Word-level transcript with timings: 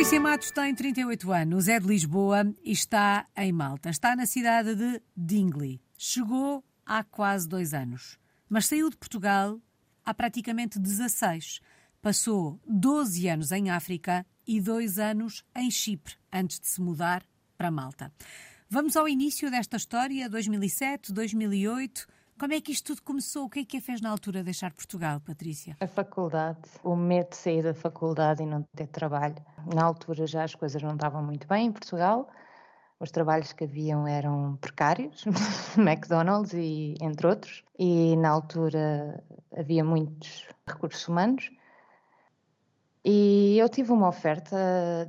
Patrícia 0.00 0.18
Matos 0.18 0.50
tem 0.50 0.74
38 0.74 1.30
anos, 1.30 1.68
é 1.68 1.78
de 1.78 1.86
Lisboa 1.86 2.54
e 2.64 2.72
está 2.72 3.26
em 3.36 3.52
Malta. 3.52 3.90
Está 3.90 4.16
na 4.16 4.24
cidade 4.24 4.74
de 4.74 5.02
Dingley. 5.14 5.78
Chegou 5.98 6.64
há 6.86 7.04
quase 7.04 7.46
dois 7.46 7.74
anos, 7.74 8.18
mas 8.48 8.64
saiu 8.64 8.88
de 8.88 8.96
Portugal 8.96 9.60
há 10.02 10.14
praticamente 10.14 10.78
16. 10.78 11.60
Passou 12.00 12.58
12 12.66 13.28
anos 13.28 13.52
em 13.52 13.68
África 13.68 14.24
e 14.46 14.58
dois 14.58 14.98
anos 14.98 15.44
em 15.54 15.70
Chipre, 15.70 16.14
antes 16.32 16.58
de 16.58 16.68
se 16.68 16.80
mudar 16.80 17.22
para 17.58 17.70
Malta. 17.70 18.10
Vamos 18.70 18.96
ao 18.96 19.06
início 19.06 19.50
desta 19.50 19.76
história, 19.76 20.30
2007, 20.30 21.12
2008. 21.12 22.06
Como 22.40 22.54
é 22.54 22.60
que 22.62 22.72
isto 22.72 22.94
tudo 22.94 23.02
começou? 23.02 23.44
O 23.44 23.50
que 23.50 23.58
é 23.58 23.64
que 23.66 23.76
a 23.76 23.82
fez 23.82 24.00
na 24.00 24.08
altura 24.08 24.42
deixar 24.42 24.72
Portugal, 24.72 25.20
Patrícia? 25.20 25.76
A 25.78 25.86
faculdade, 25.86 26.70
o 26.82 26.96
medo 26.96 27.28
de 27.28 27.36
sair 27.36 27.62
da 27.62 27.74
faculdade 27.74 28.42
e 28.42 28.46
não 28.46 28.62
ter 28.74 28.86
trabalho. 28.86 29.36
Na 29.74 29.84
altura 29.84 30.26
já 30.26 30.42
as 30.42 30.54
coisas 30.54 30.82
não 30.82 30.94
estavam 30.94 31.22
muito 31.22 31.46
bem 31.46 31.66
em 31.66 31.70
Portugal. 31.70 32.30
Os 32.98 33.10
trabalhos 33.10 33.52
que 33.52 33.64
haviam 33.64 34.06
eram 34.08 34.56
precários, 34.58 35.22
McDonald's 35.76 36.54
e 36.54 36.94
entre 37.02 37.26
outros. 37.26 37.62
E 37.78 38.16
na 38.16 38.30
altura 38.30 39.22
havia 39.54 39.84
muitos 39.84 40.48
recursos 40.66 41.06
humanos. 41.06 41.50
E 43.04 43.58
eu 43.58 43.68
tive 43.68 43.92
uma 43.92 44.08
oferta 44.08 44.56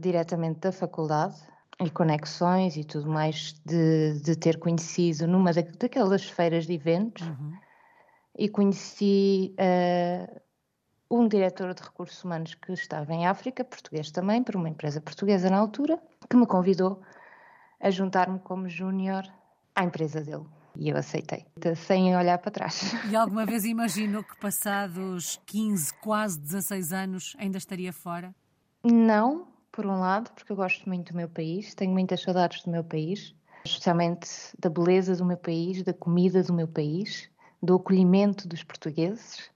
diretamente 0.02 0.59
da 0.59 0.73
faculdade 0.73 1.35
e 1.84 1.90
conexões 1.90 2.77
e 2.77 2.84
tudo 2.84 3.09
mais 3.09 3.53
de, 3.66 4.20
de 4.21 4.35
ter 4.35 4.59
conhecido 4.59 5.27
numa 5.27 5.52
da, 5.52 5.62
daquelas 5.62 6.23
feiras 6.23 6.65
de 6.68 6.74
eventos 6.74 7.27
uhum. 7.27 7.54
e 8.37 8.48
conheci 8.48 9.55
uh, 9.60 10.41
um 11.09 11.27
diretor 11.27 11.74
de 11.74 11.82
recursos 11.82 12.24
humanos 12.24 12.54
que 12.54 12.71
estava 12.71 13.13
em 13.13 13.26
África, 13.26 13.63
português 13.63 14.12
também, 14.12 14.43
por 14.43 14.55
uma 14.55 14.70
empresa 14.70 15.02
portuguesa 15.02 15.49
na 15.49 15.57
altura, 15.57 15.99
que 16.29 16.37
me 16.37 16.46
convidou 16.46 17.02
a 17.79 17.90
juntar-me 17.90 18.40
como 18.40 18.70
júnior 18.70 19.24
à 19.76 19.84
empresa 19.84 20.21
dele. 20.21 20.46
E 20.76 20.87
eu 20.87 20.96
aceitei, 20.96 21.46
sem 21.76 22.15
olhar 22.15 22.37
para 22.37 22.52
trás. 22.52 22.93
E 23.12 23.15
alguma 23.15 23.46
vez 23.46 23.65
imaginou 23.65 24.24
que 24.24 24.40
passados 24.40 25.41
15, 25.46 25.93
quase 25.96 26.40
16 26.40 26.93
anos, 26.93 27.35
ainda 27.37 27.57
estaria 27.57 27.91
fora? 27.91 28.34
Não, 28.84 29.48
por 29.72 29.86
um 29.86 30.00
lado, 30.00 30.32
porque 30.32 30.52
eu 30.52 30.55
gosto 30.55 30.88
muito 30.88 31.12
do 31.12 31.18
meu 31.18 31.30
país, 31.30 31.74
tenho 31.74 31.91
muitas 31.91 32.22
saudades 32.22 32.64
do 32.64 32.72
meu 32.72 32.84
país, 32.84 33.34
especialmente 33.66 34.30
da 34.60 34.70
beleza 34.70 35.16
do 35.16 35.26
meu 35.26 35.38
país, 35.38 35.84
da 35.84 35.94
comida 35.94 36.44
do 36.44 36.54
meu 36.54 36.68
país, 36.68 37.30
do 37.62 37.76
acolhimento 37.76 38.48
dos 38.48 38.64
portugueses. 38.64 39.49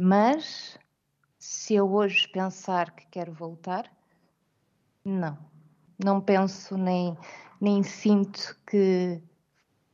Mas 0.00 0.78
se 1.38 1.74
eu 1.74 1.92
hoje 1.92 2.28
pensar 2.28 2.92
que 2.92 3.06
quero 3.06 3.32
voltar, 3.32 3.90
não. 5.04 5.38
Não 6.02 6.20
penso 6.20 6.76
nem, 6.78 7.16
nem 7.60 7.82
sinto 7.82 8.56
que 8.66 9.20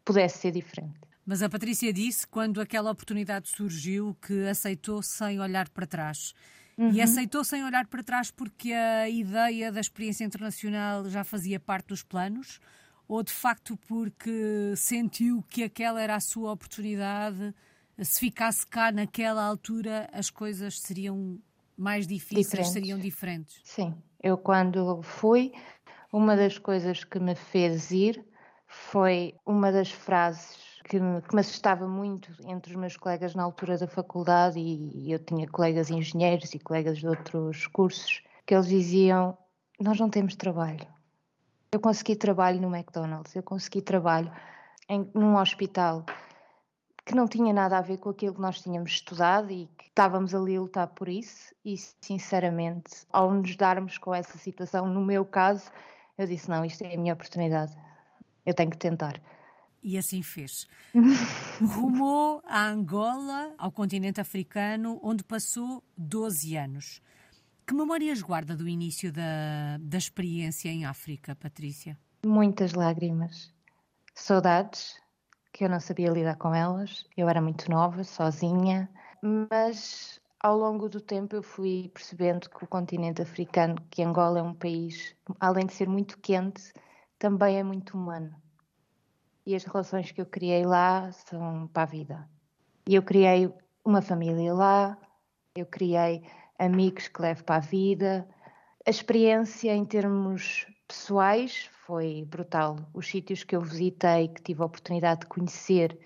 pudesse 0.04 0.38
ser 0.38 0.52
diferente. 0.52 1.00
Mas 1.24 1.42
a 1.42 1.48
Patrícia 1.48 1.92
disse, 1.92 2.24
quando 2.24 2.60
aquela 2.60 2.92
oportunidade 2.92 3.48
surgiu, 3.48 4.16
que 4.24 4.46
aceitou 4.46 5.02
sem 5.02 5.40
olhar 5.40 5.68
para 5.70 5.84
trás. 5.84 6.32
Uhum. 6.78 6.92
E 6.92 7.00
aceitou 7.00 7.42
sem 7.42 7.64
olhar 7.64 7.86
para 7.86 8.02
trás 8.02 8.30
porque 8.30 8.72
a 8.72 9.08
ideia 9.08 9.72
da 9.72 9.80
experiência 9.80 10.24
internacional 10.24 11.08
já 11.08 11.24
fazia 11.24 11.58
parte 11.58 11.88
dos 11.88 12.02
planos? 12.02 12.60
Ou 13.08 13.22
de 13.22 13.32
facto 13.32 13.76
porque 13.88 14.74
sentiu 14.76 15.42
que 15.48 15.62
aquela 15.62 16.02
era 16.02 16.16
a 16.16 16.20
sua 16.20 16.52
oportunidade? 16.52 17.54
Se 17.98 18.20
ficasse 18.20 18.66
cá 18.66 18.92
naquela 18.92 19.42
altura, 19.42 20.08
as 20.12 20.28
coisas 20.28 20.80
seriam 20.80 21.38
mais 21.76 22.06
difíceis, 22.06 22.46
diferentes. 22.46 22.72
seriam 22.72 22.98
diferentes? 22.98 23.60
Sim. 23.64 23.94
Eu, 24.22 24.36
quando 24.36 25.02
fui, 25.02 25.52
uma 26.12 26.36
das 26.36 26.58
coisas 26.58 27.04
que 27.04 27.18
me 27.18 27.34
fez 27.34 27.90
ir 27.90 28.24
foi 28.66 29.34
uma 29.46 29.70
das 29.70 29.90
frases 29.90 30.65
que, 30.88 30.98
que, 30.98 31.34
me 31.34 31.40
assustava 31.40 31.88
muito 31.88 32.32
entre 32.46 32.72
os 32.72 32.76
meus 32.78 32.96
colegas 32.96 33.34
na 33.34 33.42
altura 33.42 33.76
da 33.76 33.88
faculdade 33.88 34.58
e, 34.58 35.06
e 35.08 35.12
eu 35.12 35.18
tinha 35.18 35.48
colegas 35.48 35.90
engenheiros 35.90 36.54
e 36.54 36.58
colegas 36.58 36.98
de 36.98 37.08
outros 37.08 37.66
cursos 37.66 38.22
que 38.46 38.54
eles 38.54 38.68
diziam 38.68 39.36
nós 39.78 40.00
não 40.00 40.08
temos 40.08 40.34
trabalho. 40.34 40.86
Eu 41.70 41.80
consegui 41.80 42.16
trabalho 42.16 42.60
no 42.60 42.74
McDonald's, 42.74 43.34
eu 43.34 43.42
consegui 43.42 43.82
trabalho 43.82 44.32
em, 44.88 45.10
num 45.12 45.36
hospital 45.36 46.04
que 47.04 47.14
não 47.14 47.28
tinha 47.28 47.52
nada 47.52 47.78
a 47.78 47.82
ver 47.82 47.98
com 47.98 48.08
aquilo 48.08 48.34
que 48.34 48.40
nós 48.40 48.60
tínhamos 48.60 48.92
estudado 48.92 49.52
e 49.52 49.68
que 49.76 49.88
estávamos 49.88 50.34
ali 50.34 50.56
a 50.56 50.60
lutar 50.60 50.86
por 50.88 51.08
isso. 51.08 51.54
E, 51.64 51.76
sinceramente, 52.00 53.06
ao 53.12 53.30
nos 53.32 53.54
darmos 53.54 53.98
com 53.98 54.14
essa 54.14 54.38
situação, 54.38 54.86
no 54.86 55.04
meu 55.04 55.24
caso, 55.24 55.70
eu 56.16 56.26
disse: 56.26 56.48
não, 56.48 56.64
isto 56.64 56.82
é 56.82 56.94
a 56.94 56.98
minha 56.98 57.12
oportunidade, 57.12 57.76
eu 58.44 58.54
tenho 58.54 58.70
que 58.70 58.78
tentar. 58.78 59.20
E 59.86 59.96
assim 59.96 60.20
fez. 60.20 60.66
Rumou 61.62 62.42
a 62.44 62.66
Angola, 62.66 63.54
ao 63.56 63.70
continente 63.70 64.20
africano, 64.20 64.98
onde 65.00 65.22
passou 65.22 65.80
12 65.96 66.56
anos. 66.56 67.00
Que 67.64 67.72
memórias 67.72 68.20
guarda 68.20 68.56
do 68.56 68.68
início 68.68 69.12
da, 69.12 69.78
da 69.78 69.96
experiência 69.96 70.70
em 70.70 70.84
África, 70.84 71.36
Patrícia? 71.36 71.96
Muitas 72.26 72.72
lágrimas. 72.72 73.54
Saudades, 74.12 75.00
que 75.52 75.62
eu 75.62 75.68
não 75.68 75.78
sabia 75.78 76.10
lidar 76.10 76.34
com 76.34 76.52
elas. 76.52 77.04
Eu 77.16 77.28
era 77.28 77.40
muito 77.40 77.70
nova, 77.70 78.02
sozinha, 78.02 78.90
mas 79.22 80.20
ao 80.40 80.58
longo 80.58 80.88
do 80.88 81.00
tempo 81.00 81.36
eu 81.36 81.44
fui 81.44 81.92
percebendo 81.94 82.50
que 82.50 82.64
o 82.64 82.66
continente 82.66 83.22
africano, 83.22 83.76
que 83.88 84.02
Angola 84.02 84.40
é 84.40 84.42
um 84.42 84.52
país, 84.54 85.14
além 85.38 85.64
de 85.64 85.74
ser 85.74 85.88
muito 85.88 86.18
quente, 86.18 86.72
também 87.20 87.58
é 87.58 87.62
muito 87.62 87.96
humano 87.96 88.34
e 89.46 89.54
as 89.54 89.64
relações 89.64 90.10
que 90.10 90.20
eu 90.20 90.26
criei 90.26 90.66
lá 90.66 91.10
são 91.12 91.68
para 91.68 91.84
a 91.84 91.86
vida. 91.86 92.28
E 92.88 92.94
eu 92.94 93.02
criei 93.02 93.52
uma 93.84 94.02
família 94.02 94.52
lá, 94.52 94.98
eu 95.54 95.64
criei 95.64 96.24
amigos 96.58 97.06
que 97.08 97.22
levo 97.22 97.44
para 97.44 97.56
a 97.56 97.60
vida. 97.60 98.28
A 98.84 98.90
experiência 98.90 99.74
em 99.74 99.84
termos 99.84 100.66
pessoais 100.88 101.70
foi 101.86 102.24
brutal. 102.24 102.76
Os 102.92 103.06
sítios 103.06 103.44
que 103.44 103.54
eu 103.54 103.60
visitei, 103.60 104.28
que 104.28 104.42
tive 104.42 104.62
a 104.62 104.66
oportunidade 104.66 105.20
de 105.20 105.26
conhecer, 105.26 105.96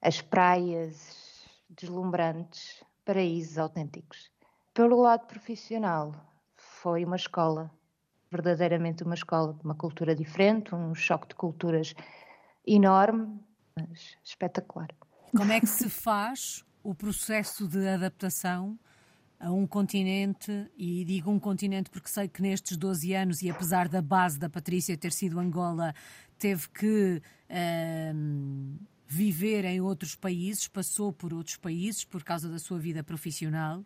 as 0.00 0.22
praias 0.22 1.46
deslumbrantes, 1.68 2.82
paraísos 3.04 3.58
autênticos. 3.58 4.30
Pelo 4.72 5.00
lado 5.00 5.26
profissional, 5.26 6.12
foi 6.56 7.04
uma 7.04 7.16
escola, 7.16 7.70
verdadeiramente 8.30 9.02
uma 9.02 9.14
escola, 9.14 9.56
uma 9.62 9.74
cultura 9.74 10.14
diferente, 10.14 10.74
um 10.74 10.94
choque 10.94 11.28
de 11.28 11.34
culturas 11.34 11.94
enorme, 12.66 13.40
mas 13.76 14.16
espetacular. 14.24 14.88
Como 15.36 15.52
é 15.52 15.60
que 15.60 15.66
se 15.66 15.88
faz 15.88 16.64
o 16.82 16.94
processo 16.94 17.66
de 17.66 17.88
adaptação 17.88 18.78
a 19.38 19.50
um 19.50 19.66
continente, 19.66 20.70
e 20.76 21.04
digo 21.04 21.30
um 21.30 21.38
continente 21.38 21.90
porque 21.90 22.08
sei 22.08 22.28
que 22.28 22.40
nestes 22.40 22.76
12 22.76 23.12
anos, 23.14 23.42
e 23.42 23.50
apesar 23.50 23.88
da 23.88 24.00
base 24.00 24.38
da 24.38 24.48
Patrícia 24.48 24.96
ter 24.96 25.12
sido 25.12 25.38
Angola, 25.38 25.94
teve 26.38 26.68
que 26.70 27.22
ehm, 27.48 28.76
viver 29.06 29.64
em 29.64 29.80
outros 29.80 30.14
países, 30.14 30.66
passou 30.66 31.12
por 31.12 31.32
outros 31.32 31.56
países 31.56 32.04
por 32.04 32.24
causa 32.24 32.48
da 32.48 32.58
sua 32.58 32.78
vida 32.78 33.02
profissional. 33.02 33.84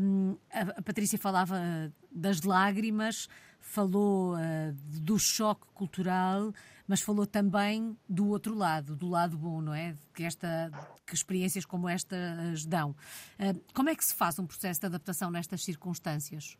Um, 0.00 0.36
a, 0.52 0.78
a, 0.78 0.82
Patrícia 0.82 1.18
falava 1.18 1.58
das 2.10 2.42
lágrimas, 2.42 3.28
falou 3.60 4.34
uh, 4.34 4.38
do 5.00 5.18
choque 5.18 5.66
cultural, 5.72 6.52
mas 6.86 7.00
falou 7.00 7.26
também 7.26 7.96
do 8.08 8.28
outro 8.28 8.54
lado, 8.54 8.96
do 8.96 9.08
lado 9.08 9.38
bom, 9.38 9.60
não 9.60 9.74
é? 9.74 9.96
Que, 10.14 10.24
esta, 10.24 10.70
que 11.06 11.14
experiências 11.14 11.64
como 11.64 11.88
estas 11.88 12.66
dão. 12.66 12.90
Uh, 12.90 13.60
como 13.74 13.88
é 13.88 13.94
que 13.94 14.04
se 14.04 14.14
faz 14.14 14.38
um 14.38 14.46
processo 14.46 14.80
de 14.80 14.86
adaptação 14.86 15.30
nestas 15.30 15.64
circunstâncias? 15.64 16.56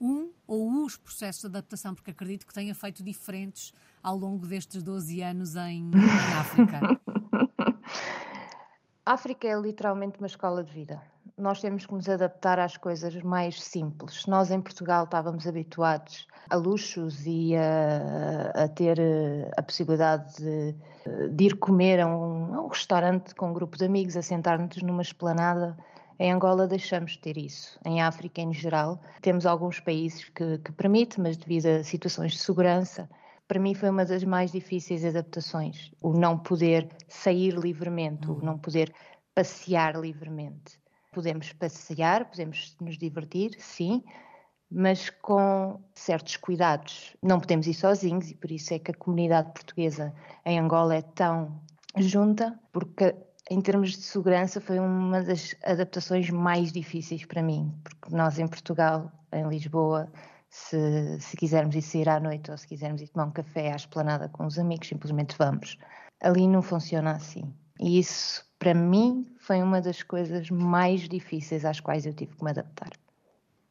Um 0.00 0.30
ou 0.46 0.84
os 0.84 0.96
processos 0.96 1.42
de 1.42 1.48
adaptação, 1.48 1.94
porque 1.94 2.12
acredito 2.12 2.46
que 2.46 2.54
tenha 2.54 2.74
feito 2.74 3.02
diferentes 3.02 3.72
ao 4.02 4.16
longo 4.16 4.46
destes 4.46 4.82
12 4.82 5.20
anos 5.22 5.56
em, 5.56 5.90
em 5.90 6.38
África. 6.38 6.80
África 9.04 9.48
é 9.48 9.58
literalmente 9.58 10.18
uma 10.18 10.26
escola 10.26 10.62
de 10.62 10.72
vida. 10.72 11.02
Nós 11.38 11.60
temos 11.60 11.86
que 11.86 11.94
nos 11.94 12.08
adaptar 12.08 12.58
às 12.58 12.76
coisas 12.76 13.14
mais 13.22 13.62
simples. 13.62 14.26
Nós 14.26 14.50
em 14.50 14.60
Portugal 14.60 15.04
estávamos 15.04 15.46
habituados 15.46 16.26
a 16.50 16.56
luxos 16.56 17.24
e 17.26 17.54
a, 17.54 18.64
a 18.64 18.68
ter 18.68 18.98
eh, 18.98 19.48
a 19.56 19.62
possibilidade 19.62 20.34
de, 20.36 20.74
de 21.30 21.44
ir 21.44 21.56
comer 21.56 22.00
a 22.00 22.08
um, 22.08 22.54
a 22.54 22.62
um, 22.62 22.66
restaurante 22.66 23.36
com 23.36 23.50
um 23.50 23.52
grupo 23.52 23.78
de 23.78 23.84
amigos, 23.84 24.16
a 24.16 24.22
sentar-nos 24.22 24.82
numa 24.82 25.02
esplanada. 25.02 25.76
Em 26.18 26.32
Angola 26.32 26.66
deixamos 26.66 27.12
de 27.12 27.20
ter 27.20 27.36
isso. 27.38 27.78
Em 27.84 28.02
África, 28.02 28.40
em 28.40 28.52
geral, 28.52 29.00
temos 29.22 29.46
alguns 29.46 29.78
países 29.78 30.28
que, 30.30 30.58
que 30.58 30.72
permitem, 30.72 31.22
mas 31.22 31.36
devido 31.36 31.66
a 31.66 31.84
situações 31.84 32.32
de 32.32 32.38
segurança, 32.38 33.08
para 33.46 33.60
mim 33.60 33.74
foi 33.74 33.90
uma 33.90 34.04
das 34.04 34.24
mais 34.24 34.50
difíceis 34.50 35.04
adaptações, 35.04 35.92
o 36.02 36.12
não 36.12 36.36
poder 36.36 36.88
sair 37.06 37.54
livremente, 37.54 38.28
o 38.28 38.34
uhum. 38.34 38.40
não 38.42 38.58
poder 38.58 38.92
passear 39.34 39.94
livremente. 39.94 40.78
Podemos 41.12 41.52
passear, 41.52 42.24
podemos 42.26 42.76
nos 42.80 42.98
divertir, 42.98 43.56
sim, 43.58 44.02
mas 44.70 45.10
com 45.10 45.80
certos 45.94 46.36
cuidados. 46.36 47.16
Não 47.22 47.40
podemos 47.40 47.66
ir 47.66 47.74
sozinhos 47.74 48.30
e 48.30 48.34
por 48.34 48.50
isso 48.50 48.74
é 48.74 48.78
que 48.78 48.90
a 48.90 48.94
comunidade 48.94 49.52
portuguesa 49.52 50.14
em 50.44 50.58
Angola 50.58 50.96
é 50.96 51.02
tão 51.02 51.60
junta, 51.96 52.58
porque 52.72 53.14
em 53.50 53.60
termos 53.60 53.92
de 53.92 54.02
segurança 54.02 54.60
foi 54.60 54.78
uma 54.78 55.22
das 55.22 55.54
adaptações 55.64 56.28
mais 56.28 56.70
difíceis 56.70 57.24
para 57.24 57.42
mim, 57.42 57.72
porque 57.82 58.14
nós 58.14 58.38
em 58.38 58.46
Portugal, 58.46 59.10
em 59.32 59.48
Lisboa, 59.48 60.12
se, 60.50 61.18
se 61.20 61.36
quisermos 61.36 61.74
ir 61.74 61.82
sair 61.82 62.08
à 62.08 62.20
noite 62.20 62.50
ou 62.50 62.58
se 62.58 62.66
quisermos 62.66 63.00
ir 63.00 63.08
tomar 63.08 63.26
um 63.26 63.32
café 63.32 63.72
à 63.72 63.76
esplanada 63.76 64.28
com 64.28 64.46
os 64.46 64.58
amigos, 64.58 64.88
simplesmente 64.88 65.34
vamos. 65.38 65.78
Ali 66.20 66.46
não 66.46 66.62
funciona 66.62 67.12
assim. 67.12 67.54
E 67.80 67.98
isso, 67.98 68.44
para 68.58 68.74
mim, 68.74 69.24
foi 69.48 69.62
uma 69.62 69.80
das 69.80 70.02
coisas 70.02 70.50
mais 70.50 71.08
difíceis 71.08 71.64
às 71.64 71.80
quais 71.80 72.04
eu 72.04 72.12
tive 72.12 72.36
que 72.36 72.44
me 72.44 72.50
adaptar. 72.50 72.90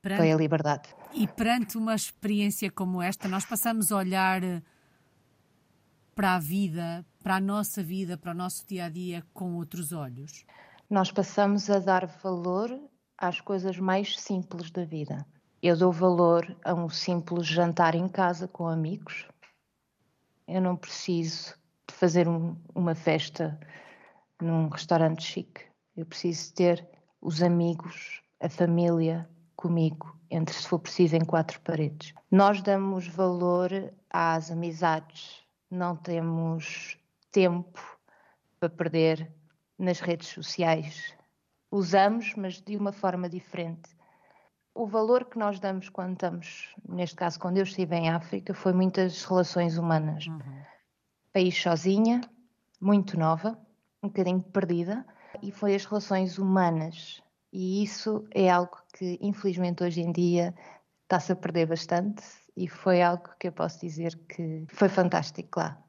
Perante, 0.01 0.17
foi 0.17 0.31
a 0.31 0.35
liberdade. 0.35 0.89
E 1.13 1.27
perante 1.27 1.77
uma 1.77 1.93
experiência 1.93 2.71
como 2.71 2.99
esta, 2.99 3.27
nós 3.27 3.45
passamos 3.45 3.91
a 3.91 3.97
olhar 3.97 4.43
eh, 4.43 4.63
para 6.15 6.33
a 6.33 6.39
vida, 6.39 7.05
para 7.23 7.35
a 7.35 7.39
nossa 7.39 7.83
vida, 7.83 8.17
para 8.17 8.31
o 8.31 8.33
nosso 8.33 8.65
dia 8.65 8.85
a 8.85 8.89
dia 8.89 9.23
com 9.35 9.53
outros 9.53 9.91
olhos? 9.91 10.47
Nós 10.89 11.11
passamos 11.11 11.69
a 11.69 11.77
dar 11.77 12.07
valor 12.07 12.75
às 13.15 13.39
coisas 13.39 13.77
mais 13.77 14.19
simples 14.19 14.71
da 14.71 14.83
vida. 14.83 15.23
Eu 15.61 15.77
dou 15.77 15.91
valor 15.91 16.57
a 16.65 16.73
um 16.73 16.89
simples 16.89 17.45
jantar 17.45 17.93
em 17.93 18.07
casa 18.07 18.47
com 18.47 18.67
amigos. 18.67 19.27
Eu 20.47 20.59
não 20.59 20.75
preciso 20.75 21.53
de 21.87 21.93
fazer 21.93 22.27
um, 22.27 22.57
uma 22.73 22.95
festa 22.95 23.59
num 24.41 24.69
restaurante 24.69 25.23
chique. 25.23 25.65
Eu 25.95 26.05
preciso 26.05 26.53
ter 26.53 26.87
os 27.21 27.41
amigos, 27.41 28.21
a 28.39 28.49
família 28.49 29.27
comigo, 29.55 30.15
entre 30.29 30.53
se 30.55 30.67
for 30.67 30.79
preciso 30.79 31.15
em 31.15 31.25
quatro 31.25 31.59
paredes. 31.61 32.13
Nós 32.29 32.61
damos 32.61 33.07
valor 33.07 33.71
às 34.09 34.51
amizades, 34.51 35.43
não 35.69 35.95
temos 35.95 36.97
tempo 37.31 37.79
para 38.59 38.69
perder 38.69 39.31
nas 39.77 39.99
redes 39.99 40.27
sociais. 40.27 41.15
Usamos, 41.71 42.33
mas 42.35 42.61
de 42.61 42.77
uma 42.77 42.91
forma 42.91 43.27
diferente. 43.29 43.89
O 44.73 44.85
valor 44.85 45.25
que 45.25 45.39
nós 45.39 45.59
damos 45.59 45.89
quando 45.89 46.13
estamos, 46.13 46.75
neste 46.87 47.15
caso, 47.15 47.39
quando 47.39 47.57
eu 47.57 47.63
estive 47.63 47.95
em 47.95 48.09
África, 48.09 48.53
foi 48.53 48.73
muitas 48.73 49.25
relações 49.25 49.77
humanas. 49.77 50.27
Uhum. 50.27 50.39
País 51.33 51.59
sozinha, 51.59 52.21
muito 52.79 53.17
nova, 53.17 53.59
um 54.03 54.07
bocadinho 54.07 54.41
perdida, 54.41 55.05
e 55.41 55.51
foi 55.51 55.75
as 55.75 55.85
relações 55.85 56.37
humanas. 56.37 57.21
E 57.51 57.83
isso 57.83 58.27
é 58.31 58.49
algo 58.49 58.77
que, 58.97 59.17
infelizmente, 59.21 59.83
hoje 59.83 60.01
em 60.01 60.11
dia 60.11 60.53
está-se 61.03 61.31
a 61.31 61.35
perder 61.35 61.67
bastante, 61.67 62.23
e 62.55 62.67
foi 62.67 63.01
algo 63.01 63.29
que 63.39 63.47
eu 63.47 63.51
posso 63.51 63.79
dizer 63.79 64.17
que 64.27 64.65
foi 64.69 64.89
fantástico 64.89 65.59
lá. 65.59 65.81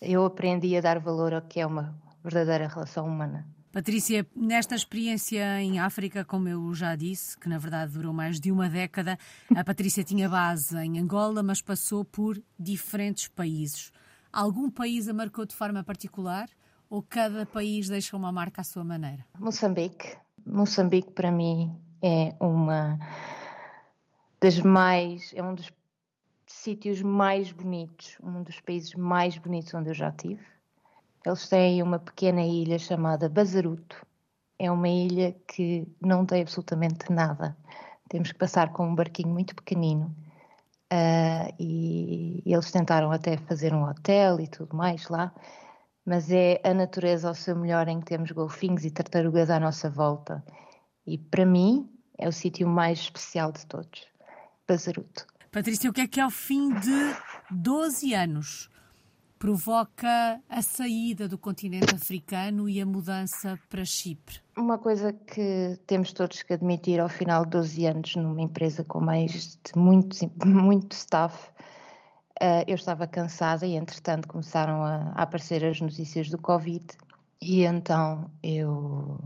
Eu 0.00 0.24
aprendi 0.24 0.76
a 0.76 0.80
dar 0.80 0.98
valor 0.98 1.32
ao 1.34 1.42
que 1.42 1.60
é 1.60 1.66
uma 1.66 1.98
verdadeira 2.22 2.68
relação 2.68 3.06
humana. 3.06 3.46
Patrícia, 3.72 4.26
nesta 4.34 4.74
experiência 4.74 5.60
em 5.60 5.78
África, 5.78 6.24
como 6.24 6.48
eu 6.48 6.74
já 6.74 6.96
disse, 6.96 7.38
que 7.38 7.48
na 7.48 7.56
verdade 7.56 7.92
durou 7.92 8.12
mais 8.12 8.40
de 8.40 8.50
uma 8.50 8.68
década, 8.68 9.16
a 9.54 9.62
Patrícia 9.62 10.02
tinha 10.02 10.28
base 10.28 10.76
em 10.76 10.98
Angola, 10.98 11.40
mas 11.40 11.62
passou 11.62 12.04
por 12.04 12.42
diferentes 12.58 13.28
países. 13.28 13.92
Algum 14.32 14.68
país 14.68 15.08
a 15.08 15.14
marcou 15.14 15.46
de 15.46 15.54
forma 15.54 15.84
particular? 15.84 16.48
Ou 16.90 17.02
cada 17.02 17.46
país 17.46 17.88
deixa 17.88 18.16
uma 18.16 18.32
marca 18.32 18.60
à 18.60 18.64
sua 18.64 18.82
maneira? 18.82 19.24
Moçambique. 19.38 20.16
Moçambique 20.44 21.12
para 21.12 21.30
mim 21.30 21.80
é 22.02 22.34
uma 22.40 22.98
das 24.40 24.58
mais 24.58 25.32
é 25.34 25.42
um 25.42 25.54
dos 25.54 25.70
sítios 26.46 27.00
mais 27.00 27.52
bonitos, 27.52 28.18
um 28.20 28.42
dos 28.42 28.60
países 28.60 28.94
mais 28.94 29.38
bonitos 29.38 29.72
onde 29.72 29.90
eu 29.90 29.94
já 29.94 30.10
tive. 30.10 30.44
Eles 31.24 31.48
têm 31.48 31.82
uma 31.82 31.98
pequena 31.98 32.42
ilha 32.42 32.78
chamada 32.78 33.28
Bazaruto. 33.28 34.04
É 34.58 34.70
uma 34.70 34.88
ilha 34.88 35.36
que 35.46 35.86
não 36.00 36.26
tem 36.26 36.42
absolutamente 36.42 37.12
nada. 37.12 37.56
Temos 38.08 38.32
que 38.32 38.38
passar 38.38 38.72
com 38.72 38.88
um 38.88 38.94
barquinho 38.94 39.28
muito 39.28 39.54
pequenino. 39.54 40.14
Uh, 40.92 41.54
e, 41.58 42.42
e 42.44 42.52
eles 42.52 42.72
tentaram 42.72 43.12
até 43.12 43.36
fazer 43.36 43.72
um 43.72 43.84
hotel 43.84 44.40
e 44.40 44.48
tudo 44.48 44.76
mais 44.76 45.08
lá 45.08 45.32
mas 46.10 46.28
é 46.32 46.60
a 46.64 46.74
natureza 46.74 47.28
ao 47.28 47.36
seu 47.36 47.54
melhor 47.54 47.86
em 47.86 48.00
que 48.00 48.06
temos 48.06 48.32
golfinhos 48.32 48.84
e 48.84 48.90
tartarugas 48.90 49.48
à 49.48 49.60
nossa 49.60 49.88
volta. 49.88 50.44
E 51.06 51.16
para 51.16 51.46
mim 51.46 51.88
é 52.18 52.28
o 52.28 52.32
sítio 52.32 52.66
mais 52.66 52.98
especial 52.98 53.52
de 53.52 53.64
todos, 53.64 54.08
Bazaruto. 54.66 55.24
Patrícia, 55.52 55.88
o 55.88 55.92
que 55.92 56.00
é 56.00 56.08
que 56.08 56.20
ao 56.20 56.28
fim 56.28 56.74
de 56.74 57.14
12 57.52 58.12
anos 58.12 58.68
provoca 59.38 60.40
a 60.48 60.60
saída 60.62 61.28
do 61.28 61.38
continente 61.38 61.94
africano 61.94 62.68
e 62.68 62.80
a 62.80 62.86
mudança 62.86 63.56
para 63.68 63.84
Chipre? 63.84 64.40
Uma 64.58 64.78
coisa 64.78 65.12
que 65.12 65.78
temos 65.86 66.12
todos 66.12 66.42
que 66.42 66.54
admitir 66.54 66.98
ao 66.98 67.08
final 67.08 67.44
de 67.44 67.52
12 67.52 67.86
anos 67.86 68.16
numa 68.16 68.42
empresa 68.42 68.82
com 68.82 69.00
mais 69.00 69.56
de 69.64 69.78
muito, 69.78 70.16
muito 70.44 70.90
staff 70.90 71.52
Uh, 72.42 72.64
eu 72.66 72.74
estava 72.74 73.06
cansada 73.06 73.66
e, 73.66 73.74
entretanto, 73.74 74.26
começaram 74.26 74.82
a, 74.82 75.12
a, 75.14 75.22
aparecer 75.22 75.62
as 75.62 75.80
notícias 75.80 76.30
do 76.30 76.38
Covid. 76.38 76.84
E 77.40 77.64
então 77.64 78.30
eu, 78.42 79.20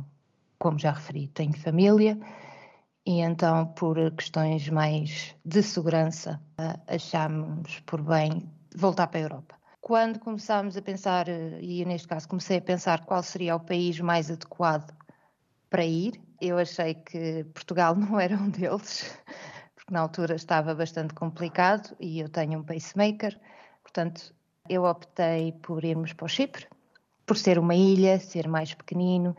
como 0.58 0.78
já 0.78 0.90
referi, 0.90 1.28
tenho 1.28 1.56
família. 1.56 2.18
E 3.06 3.20
então, 3.20 3.66
por 3.66 3.96
questões 4.12 4.68
mais 4.68 5.36
de 5.44 5.62
segurança, 5.62 6.40
uh, 6.58 6.80
achámos 6.88 7.80
por 7.86 8.02
bem 8.02 8.50
voltar 8.74 9.06
para 9.06 9.20
a 9.20 9.22
Europa. 9.22 9.54
Quando 9.80 10.18
começámos 10.18 10.76
a 10.76 10.82
pensar, 10.82 11.28
e 11.28 11.84
neste 11.84 12.08
caso 12.08 12.26
comecei 12.26 12.56
a 12.56 12.62
pensar 12.62 13.04
qual 13.04 13.22
seria 13.22 13.54
o 13.54 13.60
país 13.60 14.00
mais 14.00 14.30
adequado 14.30 14.92
para 15.70 15.84
ir, 15.84 16.20
eu 16.40 16.58
achei 16.58 16.94
que 16.94 17.44
Portugal 17.54 17.94
não 17.96 18.18
era 18.18 18.36
um 18.36 18.48
deles 18.48 19.16
porque 19.84 19.92
na 19.92 20.00
altura 20.00 20.34
estava 20.34 20.74
bastante 20.74 21.14
complicado 21.14 21.94
e 22.00 22.20
eu 22.20 22.28
tenho 22.28 22.60
um 22.60 22.62
pacemaker, 22.62 23.38
portanto 23.82 24.34
eu 24.68 24.84
optei 24.84 25.52
por 25.52 25.84
irmos 25.84 26.14
para 26.14 26.24
o 26.24 26.28
Chipre, 26.28 26.66
por 27.26 27.36
ser 27.36 27.58
uma 27.58 27.74
ilha, 27.74 28.18
ser 28.18 28.48
mais 28.48 28.72
pequenino, 28.72 29.36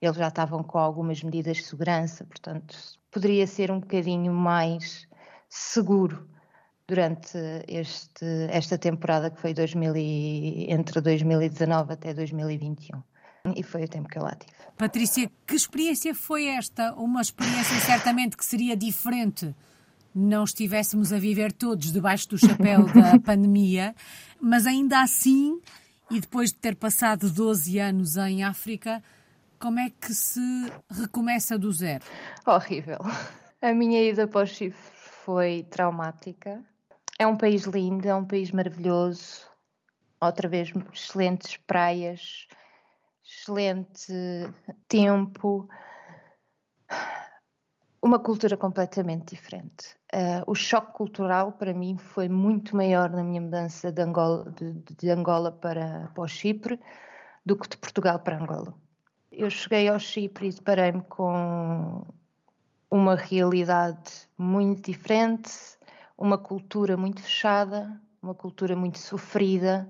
eles 0.00 0.16
já 0.16 0.28
estavam 0.28 0.62
com 0.62 0.78
algumas 0.78 1.22
medidas 1.22 1.56
de 1.56 1.64
segurança, 1.64 2.24
portanto 2.24 2.76
poderia 3.10 3.46
ser 3.46 3.70
um 3.70 3.80
bocadinho 3.80 4.32
mais 4.32 5.08
seguro 5.48 6.28
durante 6.86 7.38
este, 7.66 8.24
esta 8.50 8.76
temporada 8.76 9.30
que 9.30 9.40
foi 9.40 9.54
2000 9.54 9.96
e, 9.96 10.70
entre 10.70 11.00
2019 11.00 11.94
até 11.94 12.12
2021. 12.12 13.02
E 13.56 13.62
foi 13.62 13.84
o 13.84 13.88
tempo 13.88 14.08
que 14.08 14.18
eu 14.18 14.22
lá 14.22 14.34
tive. 14.34 14.52
Patrícia, 14.76 15.30
que 15.46 15.54
experiência 15.54 16.14
foi 16.14 16.46
esta? 16.46 16.92
Uma 16.94 17.22
experiência 17.22 17.78
certamente 17.80 18.36
que 18.36 18.44
seria 18.44 18.76
diferente 18.76 19.54
não 20.18 20.44
estivéssemos 20.44 21.12
a 21.12 21.18
viver 21.18 21.52
todos 21.52 21.92
debaixo 21.92 22.28
do 22.28 22.38
chapéu 22.38 22.84
da 22.86 23.18
pandemia, 23.24 23.94
mas 24.40 24.66
ainda 24.66 25.00
assim, 25.00 25.60
e 26.10 26.20
depois 26.20 26.50
de 26.50 26.58
ter 26.58 26.74
passado 26.74 27.30
12 27.30 27.78
anos 27.78 28.16
em 28.16 28.42
África, 28.42 29.02
como 29.58 29.78
é 29.78 29.90
que 29.90 30.12
se 30.12 30.40
recomeça 30.90 31.58
do 31.58 31.70
zero? 31.72 32.04
Horrível. 32.46 32.98
A 33.62 33.72
minha 33.72 34.02
ida 34.02 34.26
para 34.26 34.42
o 34.42 34.46
Chifre 34.46 34.92
foi 35.24 35.64
traumática. 35.70 36.62
É 37.18 37.26
um 37.26 37.36
país 37.36 37.64
lindo, 37.64 38.08
é 38.08 38.14
um 38.14 38.24
país 38.24 38.50
maravilhoso. 38.50 39.46
Outra 40.20 40.48
vez, 40.48 40.72
excelentes 40.92 41.56
praias, 41.58 42.46
excelente 43.24 44.12
tempo 44.88 45.68
uma 48.00 48.18
cultura 48.18 48.56
completamente 48.56 49.34
diferente. 49.34 49.96
Uh, 50.14 50.42
o 50.46 50.54
choque 50.54 50.92
cultural 50.92 51.52
para 51.52 51.74
mim 51.74 51.96
foi 51.98 52.28
muito 52.28 52.76
maior 52.76 53.10
na 53.10 53.22
minha 53.22 53.40
mudança 53.40 53.92
de 53.92 54.00
Angola, 54.00 54.50
de, 54.52 54.72
de 54.72 55.10
Angola 55.10 55.52
para, 55.52 56.10
para 56.14 56.22
o 56.22 56.28
Chipre 56.28 56.80
do 57.44 57.56
que 57.56 57.68
de 57.68 57.76
Portugal 57.76 58.18
para 58.20 58.38
Angola. 58.38 58.72
Eu 59.30 59.50
cheguei 59.50 59.88
ao 59.88 59.98
Chipre 59.98 60.48
e 60.48 60.52
deparei-me 60.52 61.02
com 61.02 62.06
uma 62.90 63.14
realidade 63.14 64.28
muito 64.36 64.90
diferente, 64.90 65.50
uma 66.16 66.38
cultura 66.38 66.96
muito 66.96 67.20
fechada, 67.20 68.00
uma 68.22 68.34
cultura 68.34 68.74
muito 68.74 68.98
sofrida 68.98 69.88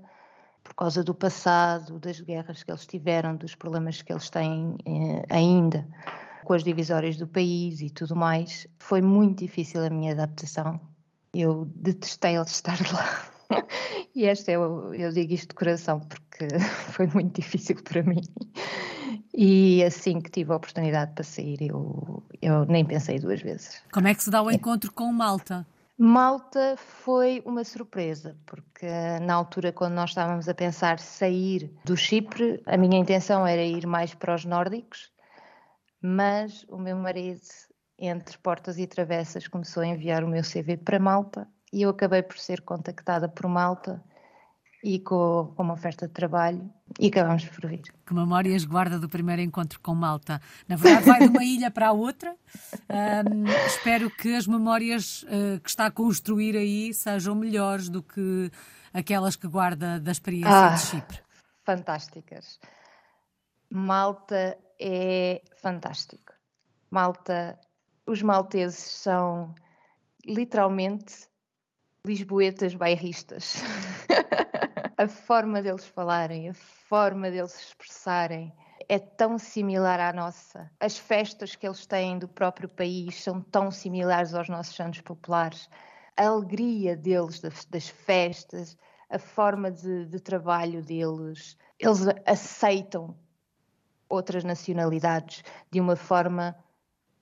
por 0.65 0.75
causa 0.75 1.03
do 1.03 1.15
passado, 1.15 1.99
das 1.99 2.21
guerras 2.21 2.63
que 2.63 2.71
eles 2.71 2.87
tiveram, 2.87 3.37
dos 3.37 3.55
problemas 3.55 4.03
que 4.03 4.13
eles 4.13 4.29
têm 4.29 4.77
eh, 4.85 5.25
ainda 5.31 5.87
com 6.45 6.53
as 6.53 6.65
divisórias 6.65 7.17
do 7.17 7.27
país 7.27 7.81
e 7.81 7.91
tudo 7.91 8.17
mais. 8.17 8.67
Foi 8.79 9.01
muito 9.01 9.41
difícil 9.41 9.85
a 9.85 9.91
minha 9.91 10.13
adaptação. 10.13 10.81
Eu 11.35 11.67
detestei 11.75 12.37
estar 12.41 12.79
lá. 12.93 13.63
e 14.15 14.25
esta 14.25 14.53
é, 14.53 14.57
eu 14.57 15.13
digo 15.13 15.33
isto 15.33 15.49
de 15.49 15.55
coração 15.55 16.01
porque 16.01 16.59
foi 16.93 17.07
muito 17.07 17.41
difícil 17.41 17.77
para 17.83 18.03
mim. 18.03 18.23
E 19.35 19.85
assim 19.85 20.21
que 20.21 20.31
tive 20.31 20.53
a 20.53 20.57
oportunidade 20.57 21.13
para 21.15 21.23
sair, 21.23 21.59
eu, 21.63 22.23
eu 22.43 22.65
nem 22.67 22.85
pensei 22.85 23.19
duas 23.19 23.41
vezes. 23.41 23.81
Como 23.93 24.09
é 24.09 24.15
que 24.15 24.25
se 24.25 24.31
dá 24.31 24.43
o 24.43 24.51
encontro 24.51 24.93
com 24.93 25.13
Malta? 25.13 25.67
Malta 26.01 26.77
foi 26.77 27.43
uma 27.45 27.65
surpresa, 27.65 28.37
porque 28.47 28.87
na 29.23 29.35
altura, 29.35 29.73
quando 29.73 29.95
nós 29.95 30.11
estávamos 30.11 30.49
a 30.49 30.55
pensar 30.55 31.01
sair 31.01 31.73
do 31.85 31.97
Chipre, 31.97 32.63
a 32.67 32.77
minha 32.77 32.99
intenção 32.99 33.45
era 33.45 33.63
ir 33.63 33.85
mais 33.85 34.15
para 34.15 34.35
os 34.35 34.45
nórdicos, 34.45 35.11
mas 36.01 36.65
o 36.69 36.79
meu 36.79 36.97
marido, 36.97 37.41
entre 37.99 38.39
portas 38.39 38.79
e 38.79 38.87
travessas, 38.87 39.49
começou 39.49 39.83
a 39.83 39.87
enviar 39.87 40.23
o 40.25 40.29
meu 40.29 40.43
CV 40.43 40.77
para 40.77 40.99
Malta 40.99 41.49
e 41.73 41.83
eu 41.83 41.91
acabei 41.91 42.23
por 42.23 42.39
ser 42.39 42.61
contactada 42.63 43.29
por 43.29 43.49
Malta 43.49 44.03
e 44.83 45.01
com, 45.01 45.53
com, 45.57 45.63
uma 45.63 45.75
oferta 45.75 46.07
de 46.07 46.13
trabalho 46.13 46.71
e 46.99 47.09
acabamos 47.09 47.45
por 47.47 47.69
vir. 47.69 47.83
Que 48.07 48.15
memórias 48.15 48.65
guarda 48.65 48.99
do 48.99 49.09
primeiro 49.09 49.43
encontro 49.43 49.81
com 49.81 49.95
Malta? 49.95 50.41
Na 50.69 50.77
verdade, 50.77 51.05
vai 51.05 51.21
de 51.21 51.27
uma 51.27 51.45
ilha 51.45 51.71
para 51.71 51.89
a 51.89 51.93
outra. 51.93 52.37
Um, 52.89 53.45
espero 53.67 54.11
que 54.11 54.35
as 54.35 54.47
memórias 54.47 55.25
uh, 55.25 55.61
que 55.63 55.69
está 55.69 55.87
a 55.87 55.91
construir 55.91 56.57
aí 56.57 56.95
sejam 56.95 57.35
melhores 57.35 57.89
do 57.89 58.03
que 58.03 58.51
aquelas 58.93 59.37
que 59.37 59.49
guarda 59.49 59.99
da 59.99 60.13
experiência 60.13 60.67
ah, 60.67 60.75
de 60.75 60.81
Chipre. 60.81 61.19
Fantásticas. 61.65 62.61
Malta 63.71 64.57
é 64.81 65.43
fantástico. 65.57 66.33
Malta, 66.91 67.59
os 68.07 68.23
malteses 68.23 68.79
são 68.79 69.55
literalmente 70.25 71.29
lisboetas 72.05 72.75
bairristas. 72.75 73.57
a 74.97 75.09
forma 75.09 75.63
deles 75.63 75.87
falarem, 75.87 76.49
a 76.49 76.55
forma 76.55 77.31
deles 77.31 77.59
expressarem 77.61 78.53
é 78.89 78.99
tão 78.99 79.39
similar 79.39 80.01
à 80.01 80.13
nossa. 80.13 80.71
As 80.81 80.97
festas 80.97 81.55
que 81.55 81.67
eles 81.67 81.85
têm 81.87 82.19
do 82.19 82.27
próprio 82.27 82.69
país 82.69 83.23
são 83.23 83.41
tão 83.41 83.71
similares 83.71 84.35
aos 84.35 84.49
nossos 84.49 84.75
santos 84.75 85.03
populares. 85.03 85.69
A 86.17 86.27
alegria 86.27 86.97
deles, 86.97 87.41
das, 87.41 87.65
das 87.67 87.89
festas, 87.89 88.77
a 89.11 89.19
forma 89.19 89.71
de, 89.71 90.07
de 90.07 90.21
trabalho 90.21 90.83
deles, 90.83 91.57
eles 91.79 92.01
aceitam 92.27 93.17
outras 94.09 94.45
nacionalidades 94.45 95.43
de 95.71 95.81
uma 95.81 95.97
forma 95.97 96.57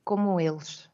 como 0.05 0.41
eles. 0.41 0.89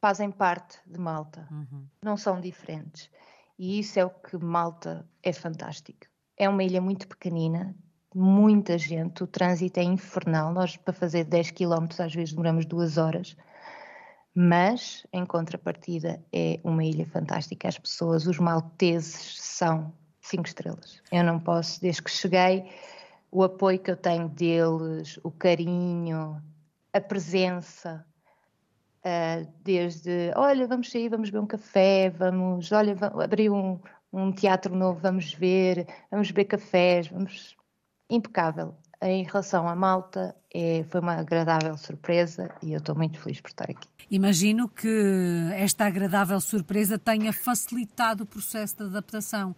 Fazem 0.00 0.30
parte 0.30 0.78
de 0.86 0.98
Malta, 0.98 1.46
uhum. 1.50 1.86
não 2.02 2.16
são 2.16 2.40
diferentes. 2.40 3.10
E 3.58 3.80
isso 3.80 3.98
é 3.98 4.04
o 4.04 4.10
que 4.10 4.36
Malta 4.38 5.06
é 5.22 5.32
fantástico. 5.32 6.06
É 6.36 6.48
uma 6.48 6.62
ilha 6.62 6.80
muito 6.80 7.08
pequenina, 7.08 7.74
muita 8.14 8.78
gente, 8.78 9.24
o 9.24 9.26
trânsito 9.26 9.80
é 9.80 9.82
infernal. 9.82 10.52
Nós, 10.52 10.76
para 10.76 10.94
fazer 10.94 11.24
10 11.24 11.50
km, 11.50 11.86
às 11.98 12.14
vezes 12.14 12.30
demoramos 12.30 12.64
duas 12.64 12.96
horas. 12.96 13.36
Mas, 14.34 15.04
em 15.12 15.26
contrapartida, 15.26 16.22
é 16.32 16.60
uma 16.62 16.84
ilha 16.84 17.04
fantástica. 17.04 17.66
As 17.66 17.78
pessoas, 17.78 18.26
os 18.26 18.38
malteses, 18.38 19.36
são 19.40 19.92
cinco 20.20 20.46
estrelas. 20.46 21.02
Eu 21.10 21.24
não 21.24 21.40
posso, 21.40 21.80
desde 21.80 22.02
que 22.02 22.10
cheguei, 22.10 22.70
o 23.30 23.42
apoio 23.42 23.78
que 23.78 23.90
eu 23.90 23.96
tenho 23.96 24.28
deles, 24.28 25.18
o 25.22 25.30
carinho, 25.30 26.42
a 26.92 27.00
presença, 27.00 28.04
Uh, 28.98 29.46
desde, 29.62 30.32
olha, 30.34 30.66
vamos 30.66 30.90
sair, 30.90 31.08
vamos 31.08 31.30
beber 31.30 31.44
um 31.44 31.46
café, 31.46 32.10
vamos, 32.10 32.72
olha, 32.72 32.94
vamos 32.96 33.24
abrir 33.24 33.48
um, 33.48 33.78
um 34.12 34.32
teatro 34.32 34.74
novo, 34.74 34.98
vamos 35.00 35.32
ver, 35.32 35.86
vamos 36.10 36.30
beber 36.30 36.44
cafés, 36.46 37.06
vamos... 37.08 37.56
Impecável. 38.10 38.74
Em 39.00 39.22
relação 39.22 39.68
à 39.68 39.76
Malta, 39.76 40.34
é, 40.52 40.82
foi 40.88 41.00
uma 41.00 41.14
agradável 41.14 41.76
surpresa 41.76 42.50
e 42.62 42.72
eu 42.72 42.78
estou 42.78 42.96
muito 42.96 43.20
feliz 43.20 43.40
por 43.40 43.48
estar 43.48 43.70
aqui. 43.70 43.86
Imagino 44.10 44.68
que 44.68 45.50
esta 45.54 45.86
agradável 45.86 46.40
surpresa 46.40 46.98
tenha 46.98 47.32
facilitado 47.32 48.24
o 48.24 48.26
processo 48.26 48.76
de 48.76 48.84
adaptação. 48.84 49.54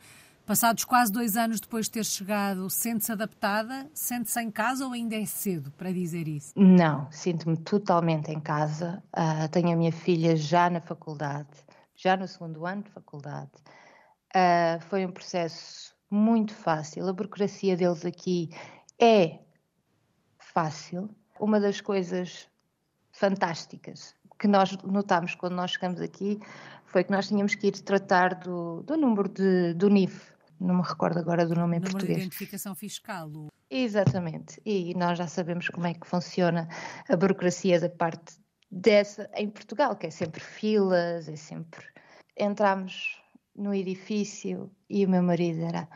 Passados 0.50 0.84
quase 0.84 1.12
dois 1.12 1.36
anos 1.36 1.60
depois 1.60 1.86
de 1.86 1.92
ter 1.92 2.04
chegado, 2.04 2.68
sente-se 2.68 3.12
adaptada? 3.12 3.88
Sente-se 3.94 4.40
em 4.40 4.50
casa 4.50 4.84
ou 4.84 4.90
ainda 4.90 5.14
é 5.14 5.24
cedo 5.24 5.70
para 5.70 5.92
dizer 5.92 6.26
isso? 6.26 6.52
Não, 6.56 7.06
sinto-me 7.12 7.56
totalmente 7.56 8.32
em 8.32 8.40
casa. 8.40 9.00
Uh, 9.16 9.48
tenho 9.52 9.72
a 9.72 9.76
minha 9.76 9.92
filha 9.92 10.34
já 10.34 10.68
na 10.68 10.80
faculdade, 10.80 11.46
já 11.94 12.16
no 12.16 12.26
segundo 12.26 12.66
ano 12.66 12.82
de 12.82 12.90
faculdade. 12.90 13.52
Uh, 14.34 14.80
foi 14.88 15.06
um 15.06 15.12
processo 15.12 15.94
muito 16.10 16.52
fácil. 16.52 17.08
A 17.08 17.12
burocracia 17.12 17.76
deles 17.76 18.04
aqui 18.04 18.50
é 19.00 19.38
fácil. 20.36 21.08
Uma 21.38 21.60
das 21.60 21.80
coisas 21.80 22.48
fantásticas 23.12 24.16
que 24.36 24.48
nós 24.48 24.76
notámos 24.82 25.36
quando 25.36 25.54
nós 25.54 25.70
chegamos 25.70 26.00
aqui 26.00 26.40
foi 26.86 27.04
que 27.04 27.12
nós 27.12 27.28
tínhamos 27.28 27.54
que 27.54 27.68
ir 27.68 27.72
tratar 27.82 28.34
do, 28.34 28.82
do 28.82 28.96
número 28.96 29.28
de, 29.28 29.74
do 29.74 29.88
NIF, 29.88 30.39
não 30.60 30.76
me 30.76 30.82
recordo 30.82 31.18
agora 31.18 31.46
do 31.46 31.54
nome 31.54 31.76
em 31.76 31.80
Número 31.80 31.92
português. 31.92 32.18
de 32.18 32.24
identificação 32.24 32.74
fiscal. 32.74 33.30
Exatamente, 33.70 34.60
e 34.64 34.94
nós 34.94 35.16
já 35.16 35.26
sabemos 35.26 35.68
como 35.68 35.86
é 35.86 35.94
que 35.94 36.06
funciona 36.06 36.68
a 37.08 37.16
burocracia 37.16 37.80
da 37.80 37.88
parte 37.88 38.38
dessa 38.70 39.28
em 39.34 39.48
Portugal, 39.48 39.96
que 39.96 40.06
é 40.06 40.10
sempre 40.10 40.40
filas, 40.40 41.28
é 41.28 41.36
sempre. 41.36 41.84
Entramos 42.36 43.20
no 43.56 43.74
edifício 43.74 44.70
e 44.88 45.04
o 45.04 45.08
meu 45.08 45.22
marido 45.22 45.62
era, 45.62 45.88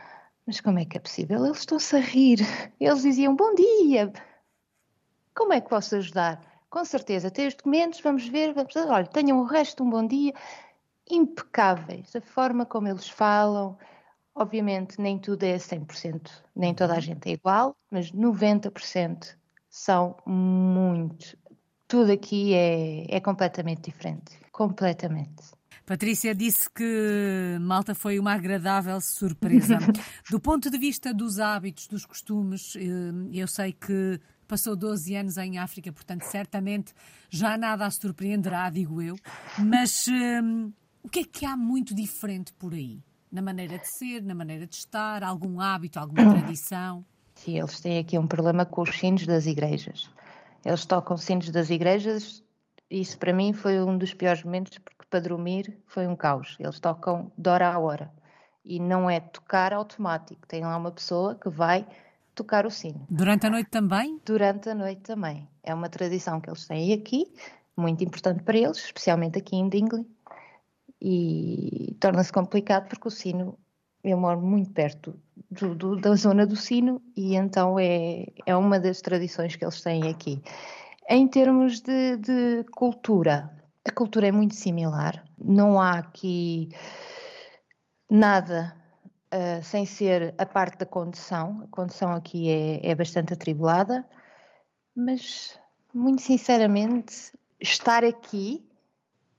mas 0.45 0.61
como 0.61 0.79
é 0.79 0.85
que 0.85 0.97
é 0.97 0.99
possível? 0.99 1.45
Eles 1.45 1.59
estão-se 1.59 1.95
a 1.95 1.99
rir. 1.99 2.39
Eles 2.79 3.01
diziam 3.01 3.35
bom 3.35 3.53
dia. 3.55 4.11
Como 5.33 5.53
é 5.53 5.61
que 5.61 5.69
posso 5.69 5.95
ajudar? 5.95 6.41
Com 6.69 6.83
certeza, 6.83 7.31
tem 7.31 7.47
os 7.47 7.55
documentos, 7.55 8.01
vamos 8.01 8.27
ver, 8.27 8.53
vamos... 8.53 8.75
olha, 8.75 9.07
tenham 9.07 9.39
o 9.39 9.45
resto, 9.45 9.83
um 9.83 9.89
bom 9.89 10.05
dia. 10.05 10.33
Impecáveis, 11.09 12.15
a 12.15 12.21
forma 12.21 12.65
como 12.65 12.87
eles 12.87 13.07
falam, 13.07 13.77
Obviamente, 14.35 14.99
nem 14.99 15.17
tudo 15.17 15.43
é 15.43 15.55
100%, 15.55 16.29
nem 16.53 16.73
toda 16.73 16.93
a 16.93 16.95
uhum. 16.97 17.01
gente 17.01 17.29
é 17.29 17.33
igual, 17.33 17.75
mas 17.89 18.11
90% 18.11 19.35
são 19.69 20.17
muito. 20.25 21.37
Tudo 21.87 22.11
aqui 22.11 22.53
é, 22.53 23.15
é 23.15 23.19
completamente 23.21 23.89
diferente. 23.89 24.37
Completamente. 24.51 25.55
Patrícia 25.85 26.33
disse 26.33 26.69
que 26.69 27.57
Malta 27.61 27.93
foi 27.93 28.17
uma 28.19 28.33
agradável 28.33 28.99
surpresa. 28.99 29.77
Do 30.29 30.39
ponto 30.39 30.69
de 30.69 30.77
vista 30.77 31.13
dos 31.13 31.39
hábitos, 31.39 31.87
dos 31.87 32.05
costumes, 32.05 32.75
eh, 32.75 32.81
eu 33.31 33.47
sei 33.47 33.71
que 33.71 34.19
passou 34.47 34.75
12 34.75 35.15
anos 35.15 35.37
em 35.37 35.59
África, 35.59 35.91
portanto, 35.93 36.23
certamente 36.23 36.93
já 37.29 37.57
nada 37.57 37.85
a 37.85 37.91
surpreenderá, 37.91 38.69
digo 38.69 38.99
eu. 39.01 39.15
Mas 39.59 40.07
um, 40.07 40.71
o 41.03 41.09
que 41.09 41.19
é 41.19 41.23
que 41.23 41.45
há 41.45 41.55
muito 41.55 41.93
diferente 41.93 42.51
por 42.53 42.73
aí? 42.73 43.03
Na 43.31 43.41
maneira 43.41 43.77
de 43.77 43.87
ser, 43.87 44.21
na 44.21 44.35
maneira 44.35 44.65
de 44.65 44.75
estar, 44.75 45.23
algum 45.23 45.59
hábito, 45.59 45.99
alguma 45.99 46.29
tradição? 46.29 47.05
Sim, 47.35 47.59
eles 47.59 47.79
têm 47.79 47.99
aqui 47.99 48.17
um 48.17 48.27
problema 48.27 48.65
com 48.65 48.81
os 48.81 48.97
sinos 48.97 49.25
das 49.25 49.45
igrejas. 49.45 50.09
Eles 50.63 50.85
tocam 50.85 51.17
sinos 51.17 51.49
das 51.49 51.69
igrejas, 51.69 52.43
isso 52.89 53.17
para 53.17 53.33
mim 53.33 53.53
foi 53.53 53.81
um 53.81 53.97
dos 53.97 54.13
piores 54.13 54.43
momentos, 54.43 54.77
porque 54.77 55.05
para 55.09 55.19
dormir 55.19 55.77
foi 55.85 56.07
um 56.07 56.15
caos. 56.15 56.55
Eles 56.59 56.79
tocam 56.79 57.31
de 57.37 57.49
hora 57.49 57.73
a 57.73 57.79
hora 57.79 58.11
e 58.63 58.79
não 58.79 59.09
é 59.09 59.19
tocar 59.19 59.73
automático, 59.73 60.47
tem 60.47 60.61
lá 60.61 60.75
uma 60.75 60.91
pessoa 60.91 61.35
que 61.35 61.49
vai 61.49 61.85
tocar 62.33 62.65
o 62.65 62.71
sino. 62.71 63.05
Durante 63.09 63.45
a 63.47 63.49
noite 63.49 63.69
também? 63.69 64.19
Durante 64.25 64.69
a 64.69 64.75
noite 64.75 65.01
também. 65.01 65.47
É 65.63 65.73
uma 65.73 65.89
tradição 65.89 66.41
que 66.41 66.49
eles 66.49 66.67
têm 66.67 66.93
aqui, 66.93 67.31
muito 67.77 68.03
importante 68.03 68.43
para 68.43 68.57
eles, 68.57 68.77
especialmente 68.77 69.37
aqui 69.37 69.55
em 69.55 69.69
Dingley 69.69 70.05
e 71.07 71.95
torna-se 71.99 72.33
complicado 72.33 72.89
porque 72.89 73.07
o 73.07 73.11
sino, 73.11 73.59
eu 74.03 74.17
moro 74.17 74.41
muito 74.41 74.71
perto 74.71 75.15
do, 75.51 75.75
do, 75.75 75.95
da 75.97 76.15
zona 76.15 76.47
do 76.47 76.55
sino 76.55 76.99
e 77.15 77.35
então 77.35 77.77
é, 77.77 78.25
é 78.43 78.55
uma 78.55 78.79
das 78.79 79.01
tradições 79.01 79.55
que 79.55 79.63
eles 79.63 79.81
têm 79.81 80.09
aqui. 80.09 80.41
Em 81.07 81.27
termos 81.27 81.79
de, 81.79 82.17
de 82.17 82.65
cultura, 82.71 83.51
a 83.87 83.91
cultura 83.91 84.27
é 84.27 84.31
muito 84.31 84.55
similar, 84.55 85.23
não 85.37 85.79
há 85.79 85.99
aqui 85.99 86.69
nada 88.09 88.75
uh, 89.31 89.63
sem 89.63 89.85
ser 89.85 90.33
a 90.39 90.45
parte 90.47 90.79
da 90.79 90.87
condução, 90.87 91.61
a 91.65 91.67
condução 91.67 92.13
aqui 92.13 92.49
é, 92.49 92.89
é 92.89 92.95
bastante 92.95 93.31
atribulada, 93.31 94.03
mas 94.95 95.59
muito 95.93 96.23
sinceramente, 96.23 97.31
estar 97.61 98.03
aqui 98.03 98.67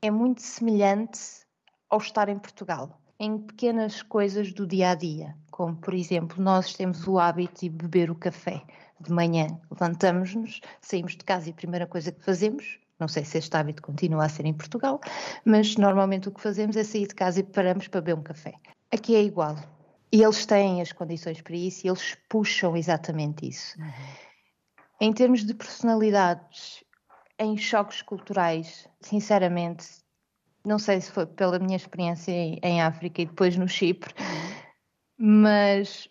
é 0.00 0.12
muito 0.12 0.42
semelhante 0.42 1.45
ao 1.88 1.98
estar 1.98 2.28
em 2.28 2.38
Portugal, 2.38 3.00
em 3.18 3.38
pequenas 3.38 4.02
coisas 4.02 4.52
do 4.52 4.66
dia 4.66 4.90
a 4.90 4.94
dia, 4.94 5.34
como 5.50 5.76
por 5.76 5.94
exemplo, 5.94 6.42
nós 6.42 6.74
temos 6.74 7.06
o 7.06 7.18
hábito 7.18 7.60
de 7.60 7.70
beber 7.70 8.10
o 8.10 8.14
café 8.14 8.62
de 9.00 9.12
manhã, 9.12 9.46
levantamos-nos, 9.70 10.60
saímos 10.80 11.16
de 11.16 11.24
casa 11.24 11.48
e 11.48 11.52
a 11.52 11.54
primeira 11.54 11.86
coisa 11.86 12.12
que 12.12 12.24
fazemos, 12.24 12.78
não 12.98 13.08
sei 13.08 13.24
se 13.24 13.38
este 13.38 13.54
hábito 13.56 13.82
continua 13.82 14.24
a 14.24 14.28
ser 14.28 14.46
em 14.46 14.54
Portugal, 14.54 15.00
mas 15.44 15.76
normalmente 15.76 16.28
o 16.28 16.32
que 16.32 16.40
fazemos 16.40 16.76
é 16.76 16.84
sair 16.84 17.06
de 17.06 17.14
casa 17.14 17.40
e 17.40 17.42
paramos 17.42 17.88
para 17.88 18.00
beber 18.00 18.18
um 18.18 18.22
café. 18.22 18.54
Aqui 18.90 19.14
é 19.14 19.22
igual. 19.22 19.56
E 20.12 20.22
eles 20.22 20.46
têm 20.46 20.80
as 20.80 20.92
condições 20.92 21.42
para 21.42 21.56
isso 21.56 21.86
e 21.86 21.90
eles 21.90 22.16
puxam 22.28 22.76
exatamente 22.76 23.46
isso. 23.46 23.78
Uhum. 23.78 23.92
Em 25.00 25.12
termos 25.12 25.44
de 25.44 25.52
personalidades, 25.52 26.82
em 27.38 27.56
choques 27.56 28.00
culturais, 28.00 28.88
sinceramente, 29.00 29.86
não 30.66 30.80
sei 30.80 31.00
se 31.00 31.12
foi 31.12 31.24
pela 31.24 31.60
minha 31.60 31.76
experiência 31.76 32.32
em, 32.32 32.82
África 32.82 33.22
e 33.22 33.26
depois 33.26 33.56
no 33.56 33.68
Chipre, 33.68 34.12
mas 35.16 36.10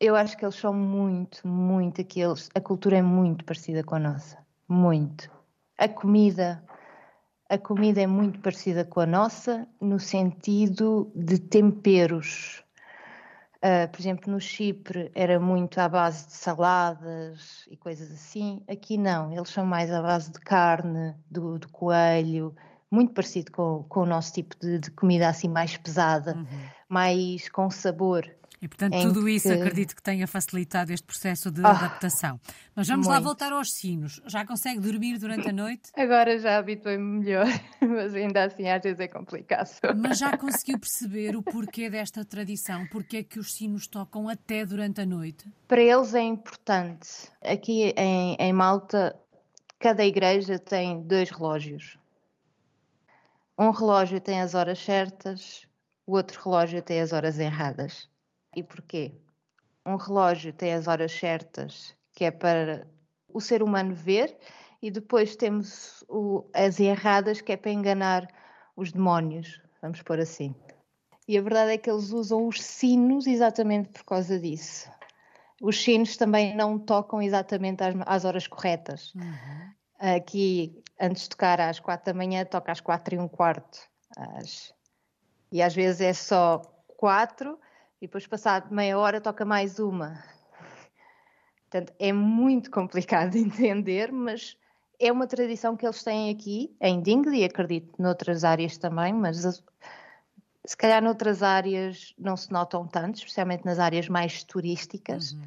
eu 0.00 0.16
acho 0.16 0.36
que 0.36 0.44
eles 0.44 0.56
são 0.56 0.74
muito, 0.74 1.46
muito 1.46 2.00
aqueles. 2.00 2.48
A 2.52 2.60
cultura 2.60 2.98
é 2.98 3.02
muito 3.02 3.44
parecida 3.44 3.84
com 3.84 3.94
a 3.94 4.00
nossa. 4.00 4.36
Muito. 4.68 5.30
A 5.78 5.88
comida. 5.88 6.62
A 7.48 7.58
comida 7.58 8.00
é 8.00 8.06
muito 8.06 8.40
parecida 8.40 8.84
com 8.84 9.00
a 9.00 9.06
nossa, 9.06 9.66
no 9.80 9.98
sentido 9.98 11.10
de 11.14 11.38
temperos. 11.38 12.64
Uh, 13.56 13.86
por 13.90 14.00
exemplo, 14.00 14.32
no 14.32 14.40
Chipre 14.40 15.10
era 15.14 15.38
muito 15.38 15.78
à 15.78 15.88
base 15.88 16.26
de 16.26 16.32
saladas 16.32 17.68
e 17.70 17.76
coisas 17.76 18.10
assim. 18.10 18.62
Aqui 18.68 18.96
não, 18.96 19.32
eles 19.32 19.50
são 19.50 19.66
mais 19.66 19.92
à 19.92 20.00
base 20.00 20.32
de 20.32 20.40
carne, 20.40 21.14
do, 21.30 21.58
do 21.58 21.68
coelho, 21.68 22.54
muito 22.90 23.12
parecido 23.12 23.52
com, 23.52 23.84
com 23.88 24.00
o 24.00 24.06
nosso 24.06 24.32
tipo 24.32 24.56
de, 24.58 24.78
de 24.78 24.90
comida 24.90 25.28
assim 25.28 25.48
mais 25.48 25.76
pesada, 25.76 26.34
uhum. 26.34 26.46
mais 26.88 27.48
com 27.48 27.70
sabor. 27.70 28.28
E, 28.62 28.68
portanto, 28.68 29.00
tudo 29.00 29.26
isso 29.26 29.48
que... 29.48 29.54
acredito 29.54 29.96
que 29.96 30.02
tenha 30.02 30.26
facilitado 30.26 30.92
este 30.92 31.06
processo 31.06 31.50
de 31.50 31.62
oh, 31.62 31.66
adaptação. 31.66 32.38
Mas 32.74 32.86
vamos 32.88 33.06
muito. 33.06 33.18
lá 33.18 33.24
voltar 33.24 33.52
aos 33.52 33.72
sinos. 33.72 34.20
Já 34.26 34.44
consegue 34.44 34.80
dormir 34.80 35.16
durante 35.18 35.48
a 35.48 35.52
noite? 35.52 35.90
Agora 35.96 36.38
já 36.38 36.58
habituei-me 36.58 37.20
melhor, 37.20 37.46
mas 37.80 38.14
ainda 38.14 38.44
assim 38.44 38.68
às 38.68 38.82
vezes 38.82 39.00
é 39.00 39.08
complicado. 39.08 39.70
Mas 39.96 40.18
já 40.18 40.36
conseguiu 40.36 40.78
perceber 40.78 41.36
o 41.36 41.42
porquê 41.42 41.88
desta 41.88 42.22
tradição? 42.22 42.86
Porquê 42.88 43.18
é 43.18 43.22
que 43.22 43.38
os 43.38 43.54
sinos 43.54 43.86
tocam 43.86 44.28
até 44.28 44.66
durante 44.66 45.00
a 45.00 45.06
noite? 45.06 45.48
Para 45.66 45.80
eles 45.80 46.14
é 46.14 46.20
importante. 46.20 47.08
Aqui 47.42 47.94
em, 47.96 48.36
em 48.38 48.52
Malta, 48.52 49.16
cada 49.78 50.04
igreja 50.04 50.58
tem 50.58 51.00
dois 51.02 51.30
relógios. 51.30 51.98
Um 53.60 53.72
relógio 53.72 54.18
tem 54.22 54.40
as 54.40 54.54
horas 54.54 54.78
certas, 54.78 55.66
o 56.06 56.12
outro 56.12 56.40
relógio 56.42 56.80
tem 56.80 56.98
as 56.98 57.12
horas 57.12 57.38
erradas. 57.38 58.08
E 58.56 58.62
porquê? 58.62 59.12
Um 59.84 59.96
relógio 59.96 60.50
tem 60.50 60.72
as 60.72 60.88
horas 60.88 61.12
certas, 61.12 61.94
que 62.14 62.24
é 62.24 62.30
para 62.30 62.88
o 63.28 63.38
ser 63.38 63.62
humano 63.62 63.94
ver, 63.94 64.34
e 64.80 64.90
depois 64.90 65.36
temos 65.36 66.02
o, 66.08 66.48
as 66.54 66.80
erradas, 66.80 67.42
que 67.42 67.52
é 67.52 67.56
para 67.58 67.70
enganar 67.70 68.26
os 68.74 68.92
demónios, 68.92 69.60
vamos 69.82 70.00
pôr 70.00 70.20
assim. 70.20 70.54
E 71.28 71.36
a 71.36 71.42
verdade 71.42 71.72
é 71.72 71.76
que 71.76 71.90
eles 71.90 72.12
usam 72.12 72.48
os 72.48 72.62
sinos 72.62 73.26
exatamente 73.26 73.90
por 73.90 74.04
causa 74.04 74.38
disso. 74.38 74.90
Os 75.60 75.84
sinos 75.84 76.16
também 76.16 76.56
não 76.56 76.78
tocam 76.78 77.20
exatamente 77.20 77.84
às, 77.84 77.94
às 78.06 78.24
horas 78.24 78.46
corretas. 78.46 79.12
Uhum. 79.14 79.70
Aqui, 79.98 80.82
antes 81.00 81.22
de 81.22 81.30
tocar 81.30 81.60
às 81.60 81.80
quatro 81.80 82.12
da 82.12 82.16
manhã, 82.16 82.44
toca 82.44 82.70
às 82.70 82.80
quatro 82.80 83.14
e 83.14 83.18
um 83.18 83.28
quarto. 83.28 83.78
Às... 84.16 84.74
E 85.50 85.62
às 85.62 85.74
vezes 85.74 86.00
é 86.00 86.12
só 86.12 86.62
quatro 86.96 87.58
e 88.00 88.06
depois, 88.06 88.26
passado 88.26 88.72
meia 88.74 88.98
hora, 88.98 89.20
toca 89.20 89.44
mais 89.44 89.78
uma. 89.78 90.22
Portanto, 91.62 91.92
é 91.98 92.12
muito 92.12 92.70
complicado 92.72 93.32
de 93.32 93.38
entender, 93.38 94.12
mas 94.12 94.56
é 94.98 95.10
uma 95.10 95.26
tradição 95.26 95.76
que 95.76 95.86
eles 95.86 96.02
têm 96.02 96.30
aqui, 96.30 96.74
em 96.80 97.00
Dingley, 97.00 97.44
acredito 97.44 98.00
noutras 98.00 98.44
áreas 98.44 98.78
também, 98.78 99.12
mas 99.12 99.62
se 100.64 100.76
calhar 100.76 101.02
noutras 101.02 101.42
áreas 101.42 102.14
não 102.18 102.36
se 102.36 102.50
notam 102.52 102.86
tanto, 102.86 103.16
especialmente 103.16 103.64
nas 103.64 103.78
áreas 103.78 104.08
mais 104.08 104.44
turísticas, 104.44 105.32
uhum. 105.32 105.42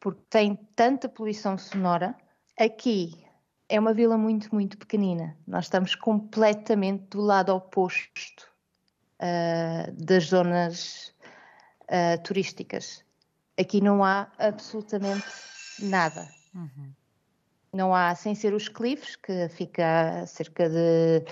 porque 0.00 0.22
tem 0.28 0.54
tanta 0.76 1.08
poluição 1.08 1.56
sonora. 1.58 2.14
Aqui 2.58 3.27
é 3.68 3.78
uma 3.78 3.92
vila 3.92 4.16
muito, 4.16 4.52
muito 4.54 4.78
pequenina. 4.78 5.36
Nós 5.46 5.66
estamos 5.66 5.94
completamente 5.94 7.04
do 7.10 7.20
lado 7.20 7.54
oposto 7.54 8.48
uh, 9.20 9.92
das 9.92 10.24
zonas 10.24 11.12
uh, 11.82 12.22
turísticas. 12.22 13.04
Aqui 13.58 13.80
não 13.80 14.02
há 14.02 14.28
absolutamente 14.38 15.26
nada. 15.80 16.26
Uhum. 16.54 16.92
Não 17.72 17.94
há, 17.94 18.14
sem 18.14 18.34
ser 18.34 18.54
os 18.54 18.68
cliffs, 18.68 19.16
que 19.16 19.48
fica 19.50 20.22
a 20.22 20.26
cerca 20.26 20.70
de 20.70 21.24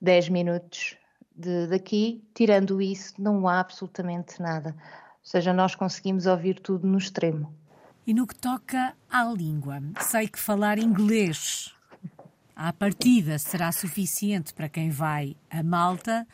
10 0.00 0.30
minutos 0.30 0.96
de, 1.36 1.68
daqui, 1.68 2.24
tirando 2.34 2.82
isso, 2.82 3.14
não 3.18 3.46
há 3.46 3.60
absolutamente 3.60 4.42
nada. 4.42 4.74
Ou 4.78 5.30
seja, 5.30 5.52
nós 5.52 5.76
conseguimos 5.76 6.26
ouvir 6.26 6.58
tudo 6.58 6.86
no 6.86 6.98
extremo. 6.98 7.54
E 8.06 8.12
no 8.12 8.26
que 8.26 8.34
toca 8.34 8.94
à 9.08 9.24
língua, 9.24 9.80
sei 10.00 10.28
que 10.28 10.38
falar 10.38 10.78
inglês 10.78 11.73
à 12.54 12.72
partida 12.72 13.38
será 13.38 13.72
suficiente 13.72 14.54
para 14.54 14.68
quem 14.68 14.90
vai 14.90 15.36
a 15.50 15.62
Malta, 15.62 16.26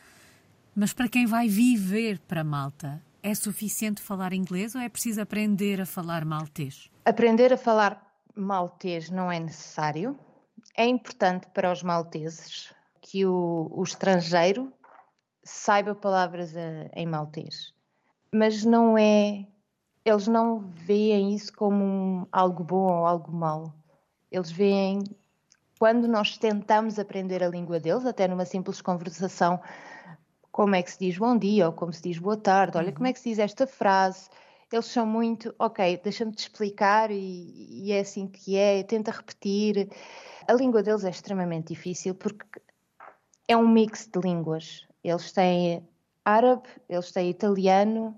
mas 0.75 0.93
para 0.93 1.09
quem 1.09 1.25
vai 1.25 1.47
viver 1.47 2.19
para 2.19 2.43
Malta, 2.43 3.01
é 3.23 3.33
suficiente 3.35 4.01
falar 4.01 4.33
inglês 4.33 4.75
ou 4.75 4.81
é 4.81 4.89
preciso 4.89 5.21
aprender 5.21 5.79
a 5.81 5.85
falar 5.85 6.25
maltês? 6.25 6.89
Aprender 7.05 7.53
a 7.53 7.57
falar 7.57 8.01
maltês 8.35 9.09
não 9.09 9.31
é 9.31 9.39
necessário. 9.39 10.17
É 10.75 10.85
importante 10.85 11.47
para 11.53 11.71
os 11.71 11.83
malteses 11.83 12.73
que 13.01 13.25
o, 13.25 13.67
o 13.71 13.83
estrangeiro 13.83 14.71
saiba 15.43 15.93
palavras 15.93 16.55
a, 16.55 16.89
em 16.95 17.05
maltês, 17.05 17.73
mas 18.33 18.63
não 18.63 18.97
é. 18.97 19.45
Eles 20.03 20.27
não 20.27 20.59
veem 20.59 21.35
isso 21.35 21.53
como 21.53 21.83
um, 21.83 22.27
algo 22.31 22.63
bom 22.63 22.91
ou 22.91 23.05
algo 23.05 23.31
mau. 23.31 23.71
Eles 24.31 24.49
veem 24.49 25.03
quando 25.81 26.07
nós 26.07 26.37
tentamos 26.37 26.99
aprender 26.99 27.43
a 27.43 27.47
língua 27.47 27.79
deles, 27.79 28.05
até 28.05 28.27
numa 28.27 28.45
simples 28.45 28.83
conversação 28.83 29.59
como 30.51 30.75
é 30.75 30.83
que 30.83 30.91
se 30.91 30.99
diz 30.99 31.17
bom 31.17 31.35
dia 31.35 31.65
ou 31.65 31.73
como 31.73 31.91
se 31.91 32.03
diz 32.03 32.19
boa 32.19 32.37
tarde, 32.37 32.77
olha 32.77 32.91
como 32.91 33.07
é 33.07 33.13
que 33.13 33.19
se 33.19 33.29
diz 33.29 33.39
esta 33.39 33.65
frase. 33.65 34.29
Eles 34.71 34.85
são 34.85 35.07
muito, 35.07 35.51
ok, 35.57 35.99
deixa-me 36.03 36.33
te 36.33 36.41
explicar 36.41 37.09
e, 37.09 37.87
e, 37.87 37.91
é 37.91 38.01
assim 38.01 38.27
que 38.27 38.55
é, 38.55 38.83
tenta 38.83 39.09
repetir. 39.09 39.89
A 40.47 40.53
língua 40.53 40.83
deles 40.83 41.03
é 41.03 41.09
extremamente 41.09 41.69
difícil 41.69 42.13
porque 42.13 42.45
é 43.47 43.57
um 43.57 43.67
mix 43.67 44.05
de 44.05 44.19
línguas. 44.19 44.87
Eles 45.03 45.31
têm 45.31 45.89
árabe, 46.23 46.69
eles 46.87 47.11
têm 47.11 47.31
italiano, 47.31 48.15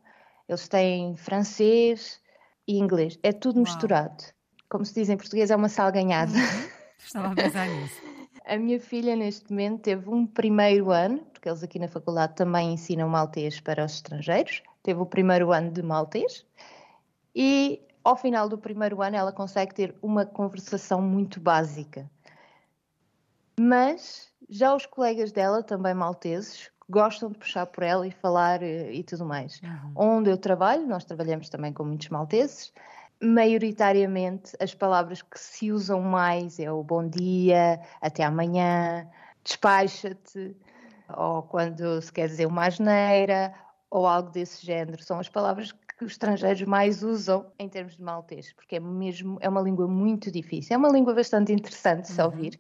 eles 0.50 0.68
têm 0.68 1.16
francês 1.16 2.20
e 2.68 2.78
inglês. 2.78 3.18
É 3.24 3.32
tudo 3.32 3.56
Uau. 3.56 3.64
misturado. 3.64 4.22
Como 4.68 4.84
se 4.84 4.96
diz 4.96 5.08
em 5.08 5.16
português, 5.16 5.50
é 5.50 5.56
uma 5.56 5.70
salganhada. 5.70 6.34
Uhum. 6.34 6.74
Estava 7.06 7.32
a 7.32 7.36
pensar 7.36 7.68
nisso. 7.68 8.02
A 8.46 8.58
minha 8.58 8.80
filha, 8.80 9.16
neste 9.16 9.50
momento, 9.50 9.84
teve 9.84 10.10
um 10.10 10.28
primeiro 10.28 10.92
ano, 10.92 11.20
porque 11.32 11.48
eles 11.48 11.64
aqui 11.64 11.80
na 11.80 11.88
faculdade 11.88 12.36
também 12.36 12.74
ensinam 12.74 13.08
maltês 13.08 13.62
para 13.62 13.86
os 13.86 13.94
estrangeiros. 13.94 14.62
Teve 14.82 15.00
o 15.00 15.06
primeiro 15.06 15.54
ano 15.54 15.72
de 15.72 15.82
maltês 15.82 16.46
e, 17.34 17.82
ao 18.04 18.18
final 18.18 18.50
do 18.50 18.58
primeiro 18.58 19.02
ano, 19.02 19.16
ela 19.16 19.32
consegue 19.32 19.74
ter 19.74 19.96
uma 20.02 20.26
conversação 20.26 21.02
muito 21.02 21.40
básica. 21.40 22.10
Mas 23.58 24.30
já 24.50 24.76
os 24.76 24.86
colegas 24.86 25.32
dela, 25.32 25.64
também 25.64 25.94
malteses, 25.94 26.70
gostam 26.90 27.32
de 27.32 27.38
puxar 27.38 27.66
por 27.66 27.84
ela 27.84 28.06
e 28.06 28.12
falar 28.12 28.62
eh, 28.62 28.94
e 28.94 29.04
tudo 29.04 29.26
mais. 29.26 29.62
Uhum. 29.62 29.92
Onde 29.96 30.30
eu 30.30 30.38
trabalho, 30.38 30.86
nós 30.86 31.06
trabalhamos 31.06 31.50
também 31.50 31.72
com 31.72 31.84
muitos 31.86 32.10
malteses, 32.10 32.74
maioritariamente 33.24 34.56
as 34.60 34.76
palavras 34.76 35.22
que 35.22 35.40
se 35.40 35.72
usam 35.72 36.02
mais 36.02 36.60
é 36.60 36.72
o 36.72 36.84
bom 36.84 37.08
dia, 37.08 37.80
até 38.02 38.24
amanhã, 38.24 39.08
despacha-te, 39.44 40.56
ou 41.16 41.44
quando 41.44 42.02
se 42.02 42.12
quer 42.12 42.28
dizer 42.28 42.46
uma 42.46 42.66
asneira, 42.66 43.54
ou 43.90 44.06
algo 44.06 44.30
desse 44.30 44.66
género. 44.66 45.02
São 45.04 45.20
as 45.20 45.30
palavras 45.30 45.72
que 45.72 46.04
os 46.04 46.14
estrangeiros 46.14 46.64
mais 46.64 47.04
usam 47.04 47.46
em 47.58 47.70
termos 47.70 47.96
de 47.96 48.02
maltês, 48.02 48.52
porque 48.54 48.76
é 48.76 48.80
mesmo 48.80 49.38
é 49.40 49.48
uma 49.48 49.62
língua 49.62 49.88
muito 49.88 50.32
difícil. 50.32 50.76
É 50.76 50.78
uma 50.78 50.90
língua 50.90 51.14
bastante 51.14 51.54
interessante 51.54 52.02
de 52.02 52.08
se 52.10 52.20
uhum. 52.20 52.26
ouvir. 52.26 52.60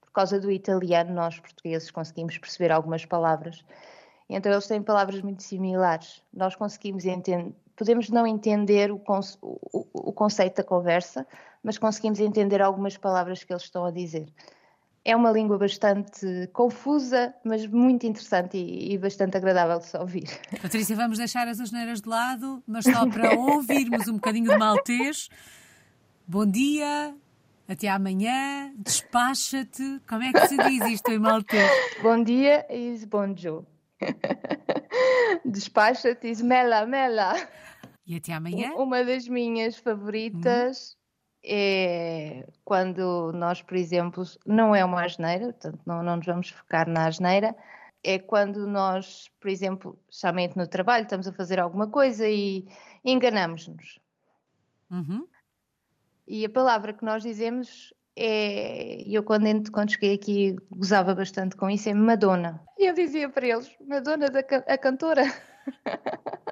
Por 0.00 0.12
causa 0.12 0.40
do 0.40 0.50
italiano, 0.50 1.12
nós 1.12 1.38
portugueses 1.38 1.90
conseguimos 1.90 2.38
perceber 2.38 2.72
algumas 2.72 3.04
palavras. 3.04 3.64
Então 4.28 4.50
eles 4.50 4.66
têm 4.66 4.82
palavras 4.82 5.20
muito 5.20 5.42
similares. 5.42 6.22
Nós 6.32 6.56
conseguimos 6.56 7.04
entender 7.04 7.52
podemos 7.76 8.08
não 8.08 8.26
entender 8.26 8.90
o, 8.90 8.98
conce 8.98 9.36
o, 9.42 9.86
o, 9.92 10.12
conceito 10.12 10.56
da 10.56 10.64
conversa, 10.64 11.26
mas 11.62 11.78
conseguimos 11.78 12.20
entender 12.20 12.62
algumas 12.62 12.96
palavras 12.96 13.42
que 13.42 13.52
eles 13.52 13.64
estão 13.64 13.84
a 13.84 13.90
dizer. 13.90 14.26
É 15.04 15.14
uma 15.14 15.30
língua 15.30 15.58
bastante 15.58 16.48
confusa, 16.52 17.34
mas 17.44 17.66
muito 17.66 18.06
interessante 18.06 18.56
e, 18.56 18.94
e 18.94 18.98
bastante 18.98 19.36
agradável 19.36 19.78
de 19.78 19.86
se 19.86 19.96
ouvir. 19.98 20.24
Patrícia, 20.62 20.96
vamos 20.96 21.18
deixar 21.18 21.46
as 21.46 21.60
asneiras 21.60 22.00
de 22.00 22.08
lado, 22.08 22.62
mas 22.66 22.84
só 22.84 23.06
para 23.06 23.34
ouvirmos 23.36 24.08
um 24.08 24.14
bocadinho 24.14 24.50
de 24.50 24.56
maltês. 24.56 25.28
Bom 26.26 26.46
dia, 26.46 27.14
até 27.68 27.88
amanhã, 27.88 28.72
despacha-te. 28.78 30.00
Como 30.08 30.22
é 30.22 30.32
que 30.32 30.46
se 30.48 30.56
diz 30.56 30.86
isto 30.86 31.10
em 31.10 31.18
maltês? 31.18 31.70
Bom 32.02 32.22
dia 32.22 32.64
e 32.70 33.04
bonjour. 33.06 33.64
Despacha-te, 35.44 36.28
diz 36.28 36.40
mela, 36.42 36.86
mela. 36.86 37.34
E 38.06 38.16
até 38.16 38.32
amanhã? 38.32 38.72
Uma 38.74 39.04
das 39.04 39.26
minhas 39.28 39.76
favoritas 39.76 40.96
é 41.44 42.46
quando 42.64 43.32
nós, 43.32 43.60
por 43.62 43.76
exemplo, 43.76 44.24
não 44.46 44.74
é 44.74 44.84
uma 44.84 45.04
asneira, 45.04 45.52
portanto 45.52 45.80
não, 45.84 46.02
não 46.02 46.16
nos 46.16 46.26
vamos 46.26 46.50
focar 46.50 46.88
na 46.88 47.06
asneira, 47.06 47.54
é 48.02 48.18
quando 48.18 48.66
nós, 48.66 49.30
por 49.40 49.48
exemplo, 49.48 49.98
somente 50.10 50.56
no 50.56 50.66
trabalho, 50.66 51.04
estamos 51.04 51.26
a 51.26 51.32
fazer 51.32 51.58
alguma 51.58 51.88
coisa 51.88 52.28
e 52.28 52.66
enganamos-nos. 53.04 53.98
Uhum. 54.90 55.26
E 56.26 56.44
a 56.44 56.50
palavra 56.50 56.92
que 56.92 57.04
nós 57.04 57.22
dizemos 57.22 57.92
é. 58.16 59.02
Eu, 59.06 59.22
quando, 59.22 59.70
quando 59.70 59.92
cheguei 59.92 60.14
aqui, 60.14 60.56
gozava 60.70 61.14
bastante 61.14 61.56
com 61.56 61.68
isso, 61.68 61.88
é 61.88 61.94
Madonna. 61.94 62.60
E 62.78 62.86
eu 62.86 62.94
dizia 62.94 63.28
para 63.28 63.46
eles: 63.46 63.70
Madonna, 63.86 64.28
da, 64.28 64.40
a 64.40 64.78
cantora. 64.78 65.24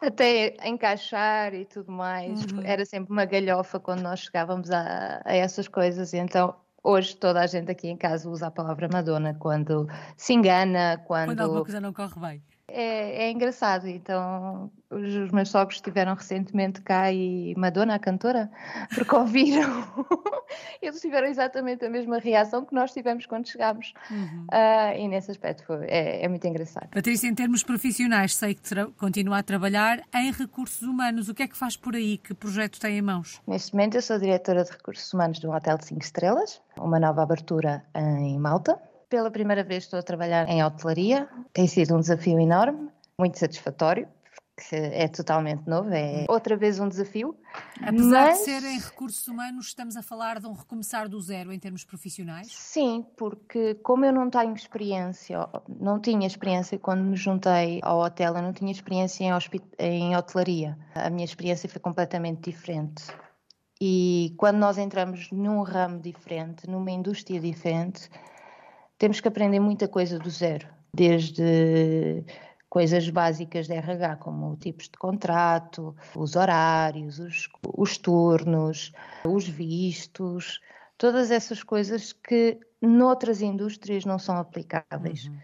Até 0.00 0.56
encaixar 0.64 1.54
e 1.54 1.64
tudo 1.64 1.90
mais. 1.90 2.44
Uhum. 2.44 2.62
Era 2.64 2.84
sempre 2.84 3.12
uma 3.12 3.24
galhofa 3.24 3.80
quando 3.80 4.02
nós 4.02 4.20
chegávamos 4.20 4.70
a, 4.70 5.20
a 5.24 5.34
essas 5.34 5.66
coisas. 5.66 6.14
Então, 6.14 6.54
hoje 6.82 7.16
toda 7.16 7.40
a 7.40 7.46
gente 7.46 7.70
aqui 7.70 7.88
em 7.88 7.96
casa 7.96 8.28
usa 8.28 8.46
a 8.46 8.50
palavra 8.50 8.88
Madonna 8.92 9.34
quando 9.38 9.88
se 10.16 10.32
engana, 10.32 11.02
quando. 11.06 11.28
Quando 11.28 11.40
alguma 11.40 11.62
coisa 11.62 11.80
não 11.80 11.92
corre 11.92 12.20
bem 12.20 12.42
é, 12.68 13.26
é, 13.26 13.30
engraçado. 13.30 13.86
Então, 13.86 14.70
os, 14.90 15.14
os, 15.14 15.30
meus 15.30 15.50
sogros 15.50 15.76
estiveram 15.76 16.14
recentemente 16.14 16.80
cá 16.80 17.12
e 17.12 17.54
Madonna, 17.56 17.94
a 17.94 17.98
cantora, 17.98 18.50
porque 18.92 19.14
ouviram. 19.14 19.84
Eles 20.82 21.00
tiveram 21.00 21.28
exatamente 21.28 21.84
a 21.84 21.90
mesma 21.90 22.18
reação 22.18 22.64
que 22.64 22.74
nós 22.74 22.92
tivemos 22.92 23.24
quando 23.26 23.48
chegámos. 23.48 23.92
Uhum. 24.10 24.46
Uh, 24.52 24.98
e 24.98 25.08
nesse 25.08 25.30
aspecto 25.30 25.64
foi, 25.64 25.86
é, 25.86 26.24
é, 26.24 26.28
muito 26.28 26.46
engraçado. 26.46 26.88
Patrícia, 26.88 27.28
em 27.28 27.34
termos 27.34 27.62
profissionais, 27.62 28.34
sei 28.34 28.54
que 28.54 28.62
continua 28.96 29.38
a 29.38 29.42
trabalhar 29.42 30.02
em 30.14 30.32
recursos 30.32 30.82
humanos. 30.82 31.28
O 31.28 31.34
que 31.34 31.44
é 31.44 31.48
que 31.48 31.56
faz 31.56 31.76
por 31.76 31.94
aí? 31.94 32.18
Que 32.18 32.34
projeto 32.34 32.80
tem 32.80 32.98
em 32.98 33.02
mãos? 33.02 33.40
Neste 33.46 33.74
momento, 33.74 33.96
eu 33.96 34.02
sou 34.02 34.18
diretora 34.18 34.64
de 34.64 34.72
recursos 34.72 35.12
humanos 35.12 35.38
de 35.38 35.46
um 35.46 35.54
hotel 35.54 35.78
de 35.78 35.86
5 35.86 36.02
estrelas, 36.02 36.60
uma 36.78 36.98
nova 36.98 37.22
abertura 37.22 37.84
em 37.94 38.38
Malta. 38.38 38.80
Pela 39.08 39.30
primeira 39.30 39.62
vez 39.62 39.84
estou 39.84 39.98
a 39.98 40.02
trabalhar 40.02 40.48
em 40.48 40.64
hotelaria. 40.64 41.28
Tem 41.52 41.66
sido 41.66 41.94
um 41.94 42.00
desafio 42.00 42.40
enorme, 42.40 42.88
muito 43.18 43.38
satisfatório, 43.38 44.08
que 44.56 44.74
é 44.74 45.06
totalmente 45.06 45.68
novo, 45.68 45.90
é 45.92 46.24
outra 46.28 46.56
vez 46.56 46.80
um 46.80 46.88
desafio. 46.88 47.36
Apesar 47.80 48.28
mas... 48.28 48.38
de 48.38 48.44
ser 48.44 48.64
em 48.64 48.78
recursos 48.80 49.28
humanos, 49.28 49.66
estamos 49.66 49.96
a 49.96 50.02
falar 50.02 50.40
de 50.40 50.46
um 50.46 50.52
recomeçar 50.54 51.08
do 51.08 51.20
zero 51.20 51.52
em 51.52 51.58
termos 51.58 51.84
profissionais? 51.84 52.48
Sim, 52.50 53.06
porque 53.16 53.74
como 53.76 54.04
eu 54.04 54.12
não 54.12 54.28
tenho 54.28 54.54
experiência, 54.54 55.48
não 55.68 56.00
tinha 56.00 56.26
experiência 56.26 56.78
quando 56.78 57.04
me 57.04 57.16
juntei 57.16 57.80
ao 57.82 58.00
hotel, 58.00 58.34
eu 58.34 58.42
não 58.42 58.52
tinha 58.52 58.72
experiência 58.72 59.24
em, 59.24 59.32
hospit... 59.32 59.64
em 59.78 60.16
hotelaria. 60.16 60.76
A 60.94 61.10
minha 61.10 61.24
experiência 61.24 61.68
foi 61.68 61.80
completamente 61.80 62.50
diferente. 62.50 63.04
E 63.80 64.34
quando 64.38 64.56
nós 64.56 64.78
entramos 64.78 65.30
num 65.30 65.62
ramo 65.62 66.00
diferente, 66.00 66.68
numa 66.68 66.90
indústria 66.90 67.38
diferente, 67.38 68.08
temos 68.98 69.20
que 69.20 69.28
aprender 69.28 69.60
muita 69.60 69.88
coisa 69.88 70.18
do 70.18 70.30
zero, 70.30 70.68
desde 70.92 72.24
coisas 72.68 73.08
básicas 73.08 73.66
de 73.66 73.74
RH, 73.74 74.16
como 74.16 74.56
tipos 74.56 74.88
de 74.88 74.98
contrato, 74.98 75.94
os 76.14 76.36
horários, 76.36 77.18
os, 77.18 77.48
os 77.74 77.96
turnos, 77.96 78.92
os 79.24 79.48
vistos, 79.48 80.60
todas 80.98 81.30
essas 81.30 81.62
coisas 81.62 82.12
que 82.12 82.58
noutras 82.80 83.40
indústrias 83.40 84.04
não 84.04 84.18
são 84.18 84.36
aplicáveis 84.36 85.26
uhum. 85.26 85.38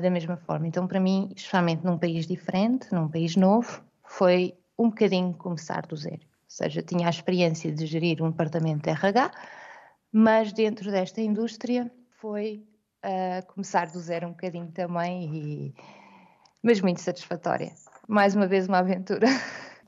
da 0.00 0.10
mesma 0.10 0.36
forma. 0.36 0.66
Então, 0.66 0.86
para 0.86 1.00
mim, 1.00 1.30
especialmente 1.36 1.84
num 1.84 1.98
país 1.98 2.26
diferente, 2.26 2.92
num 2.92 3.08
país 3.08 3.36
novo, 3.36 3.82
foi 4.04 4.54
um 4.78 4.88
bocadinho 4.88 5.34
começar 5.34 5.86
do 5.86 5.96
zero. 5.96 6.22
Ou 6.22 6.48
seja, 6.48 6.82
tinha 6.82 7.06
a 7.06 7.10
experiência 7.10 7.70
de 7.70 7.86
gerir 7.86 8.22
um 8.22 8.30
departamento 8.30 8.82
de 8.82 8.90
RH, 8.90 9.30
mas 10.12 10.52
dentro 10.52 10.90
desta 10.90 11.20
indústria 11.20 11.90
foi 12.20 12.64
a 13.02 13.42
começar 13.42 13.90
do 13.90 14.00
zero 14.00 14.28
um 14.28 14.30
bocadinho 14.30 14.70
também, 14.72 15.34
e... 15.34 15.74
mas 16.62 16.80
muito 16.80 17.00
satisfatória. 17.00 17.72
Mais 18.08 18.34
uma 18.34 18.46
vez, 18.46 18.66
uma 18.66 18.78
aventura. 18.78 19.26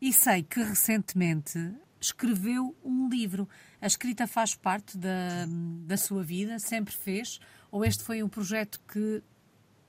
E 0.01 0.13
sei 0.13 0.43
que 0.43 0.61
recentemente 0.63 1.59
escreveu 2.01 2.77
um 2.85 3.09
livro. 3.09 3.49
A 3.81 3.87
escrita 3.87 4.27
faz 4.27 4.55
parte 4.55 4.99
da, 4.99 5.47
da 5.87 5.97
sua 5.97 6.23
vida? 6.23 6.59
Sempre 6.59 6.93
fez? 6.93 7.39
Ou 7.71 7.85
este 7.85 8.03
foi 8.03 8.23
um 8.23 8.29
projeto 8.29 8.81
que 8.81 9.23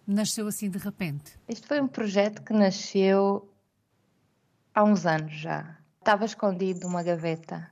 nasceu 0.06 0.48
assim 0.48 0.70
de 0.70 0.78
repente? 0.78 1.40
Este 1.48 1.68
foi 1.68 1.82
um 1.82 1.88
projeto 1.88 2.44
que 2.44 2.54
nasceu 2.54 3.52
há 4.74 4.84
uns 4.84 5.06
anos 5.06 5.34
já. 5.34 5.78
Estava 6.00 6.26
escondido 6.26 6.82
numa 6.82 7.02
gaveta. 7.02 7.70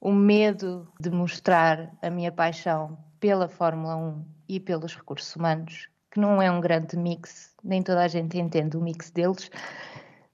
O 0.00 0.12
medo 0.12 0.92
de 1.00 1.10
mostrar 1.10 1.94
a 2.02 2.10
minha 2.10 2.32
paixão 2.32 2.98
pela 3.20 3.48
Fórmula 3.48 3.96
1 3.96 4.33
e 4.48 4.60
pelos 4.60 4.94
recursos 4.94 5.34
humanos, 5.36 5.88
que 6.10 6.20
não 6.20 6.40
é 6.40 6.50
um 6.50 6.60
grande 6.60 6.96
mix, 6.96 7.54
nem 7.62 7.82
toda 7.82 8.02
a 8.02 8.08
gente 8.08 8.38
entende 8.38 8.76
o 8.76 8.80
mix 8.80 9.10
deles, 9.10 9.50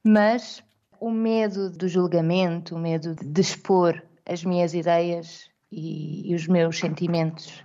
mas 0.05 0.63
o 1.01 1.11
medo 1.11 1.71
do 1.71 1.89
julgamento, 1.89 2.75
o 2.75 2.79
medo 2.79 3.15
de 3.15 3.41
expor 3.41 4.03
as 4.27 4.45
minhas 4.45 4.75
ideias 4.75 5.49
e, 5.73 6.31
e 6.31 6.35
os 6.35 6.47
meus 6.47 6.79
sentimentos 6.79 7.65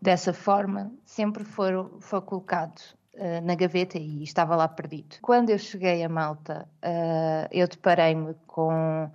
dessa 0.00 0.32
forma, 0.32 0.92
sempre 1.04 1.44
foi, 1.44 1.72
foi 2.00 2.20
colocado 2.20 2.80
uh, 3.14 3.44
na 3.44 3.54
gaveta 3.54 3.98
e 3.98 4.22
estava 4.22 4.54
lá 4.54 4.68
perdido. 4.68 5.16
Quando 5.20 5.50
eu 5.50 5.58
cheguei 5.58 6.04
a 6.04 6.08
Malta, 6.08 6.68
uh, 6.84 7.48
eu 7.50 7.66
deparei-me 7.66 8.34
com 8.46 9.10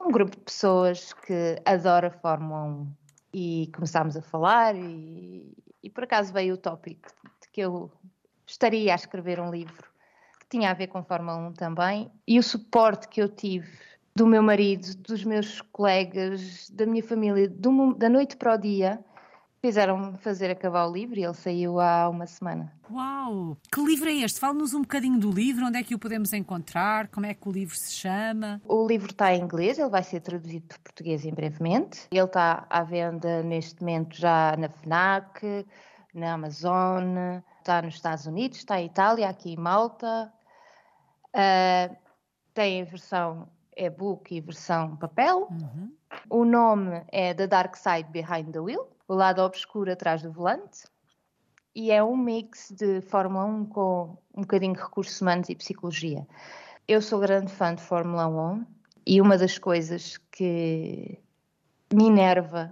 um 0.00 0.12
grupo 0.12 0.36
de 0.36 0.42
pessoas 0.42 1.14
que 1.14 1.60
adora 1.64 2.08
a 2.08 2.10
Fórmula 2.10 2.64
1 2.64 2.92
e 3.32 3.70
começámos 3.74 4.16
a 4.16 4.22
falar 4.22 4.76
e, 4.76 5.56
e 5.84 5.90
por 5.90 6.04
acaso 6.04 6.32
veio 6.32 6.54
o 6.54 6.58
tópico 6.58 7.10
de 7.42 7.48
que 7.52 7.60
eu 7.60 7.92
estaria 8.46 8.92
a 8.92 8.96
escrever 8.96 9.38
um 9.38 9.50
livro 9.50 9.92
que 10.40 10.46
tinha 10.48 10.70
a 10.70 10.74
ver 10.74 10.86
com 10.86 11.04
Fórmula 11.04 11.36
1 11.36 11.52
também, 11.52 12.10
e 12.26 12.38
o 12.38 12.42
suporte 12.42 13.06
que 13.08 13.20
eu 13.20 13.28
tive 13.28 13.70
do 14.16 14.26
meu 14.26 14.42
marido, 14.42 14.94
dos 14.96 15.24
meus 15.24 15.60
colegas, 15.60 16.70
da 16.70 16.86
minha 16.86 17.02
família, 17.02 17.48
do, 17.48 17.94
da 17.94 18.08
noite 18.08 18.36
para 18.36 18.54
o 18.54 18.58
dia, 18.58 18.98
Fizeram-me 19.64 20.18
fazer 20.18 20.50
acabar 20.50 20.86
o 20.86 20.92
livro 20.92 21.18
e 21.18 21.24
ele 21.24 21.32
saiu 21.32 21.80
há 21.80 22.06
uma 22.10 22.26
semana. 22.26 22.70
Uau! 22.92 23.56
Que 23.72 23.82
livro 23.82 24.10
é 24.10 24.12
este? 24.16 24.38
Fala-nos 24.38 24.74
um 24.74 24.82
bocadinho 24.82 25.18
do 25.18 25.30
livro, 25.30 25.64
onde 25.64 25.78
é 25.78 25.82
que 25.82 25.94
o 25.94 25.98
podemos 25.98 26.34
encontrar, 26.34 27.08
como 27.08 27.24
é 27.24 27.32
que 27.32 27.48
o 27.48 27.50
livro 27.50 27.74
se 27.74 27.94
chama? 27.94 28.60
O 28.68 28.86
livro 28.86 29.10
está 29.10 29.34
em 29.34 29.40
inglês, 29.40 29.78
ele 29.78 29.88
vai 29.88 30.02
ser 30.02 30.20
traduzido 30.20 30.66
para 30.66 30.78
português 30.80 31.24
em 31.24 31.32
brevemente. 31.32 32.06
Ele 32.10 32.26
está 32.26 32.66
à 32.68 32.82
venda 32.82 33.42
neste 33.42 33.80
momento 33.80 34.14
já 34.18 34.54
na 34.58 34.68
FNAC, 34.68 35.66
na 36.12 36.34
Amazon, 36.34 37.16
está 37.60 37.80
nos 37.80 37.94
Estados 37.94 38.26
Unidos, 38.26 38.58
está 38.58 38.78
em 38.78 38.84
Itália, 38.84 39.30
aqui 39.30 39.54
em 39.54 39.56
Malta. 39.56 40.30
Uh, 41.28 41.96
tem 42.52 42.82
a 42.82 42.84
versão 42.84 43.48
e-book 43.74 44.36
e 44.36 44.42
versão 44.42 44.94
papel. 44.98 45.48
Uhum. 45.50 45.90
O 46.28 46.44
nome 46.44 47.02
é 47.10 47.32
The 47.32 47.46
Dark 47.46 47.76
Side 47.76 48.10
Behind 48.10 48.52
the 48.52 48.60
Wheel 48.60 48.93
o 49.14 49.16
lado 49.16 49.40
obscuro 49.42 49.92
atrás 49.92 50.22
do 50.22 50.32
volante. 50.32 50.84
E 51.74 51.90
é 51.90 52.02
um 52.02 52.16
mix 52.16 52.70
de 52.70 53.00
Fórmula 53.00 53.44
1 53.44 53.66
com 53.66 54.18
um 54.34 54.42
bocadinho 54.42 54.74
de 54.74 54.80
recursos 54.80 55.20
humanos 55.20 55.48
e 55.48 55.54
psicologia. 55.54 56.26
Eu 56.86 57.00
sou 57.00 57.20
grande 57.20 57.50
fã 57.50 57.74
de 57.74 57.82
Fórmula 57.82 58.26
1 58.28 58.66
e 59.06 59.20
uma 59.20 59.38
das 59.38 59.56
coisas 59.58 60.18
que 60.30 61.18
me 61.92 62.06
enerva 62.06 62.70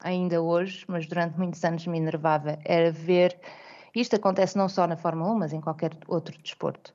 ainda 0.00 0.40
hoje, 0.40 0.84
mas 0.88 1.06
durante 1.06 1.38
muitos 1.38 1.62
anos 1.64 1.86
me 1.86 1.98
enervava, 1.98 2.58
era 2.64 2.90
ver. 2.90 3.38
Isto 3.94 4.16
acontece 4.16 4.56
não 4.56 4.68
só 4.68 4.86
na 4.86 4.96
Fórmula 4.96 5.32
1, 5.32 5.38
mas 5.38 5.52
em 5.52 5.60
qualquer 5.60 5.96
outro 6.06 6.36
desporto. 6.42 6.94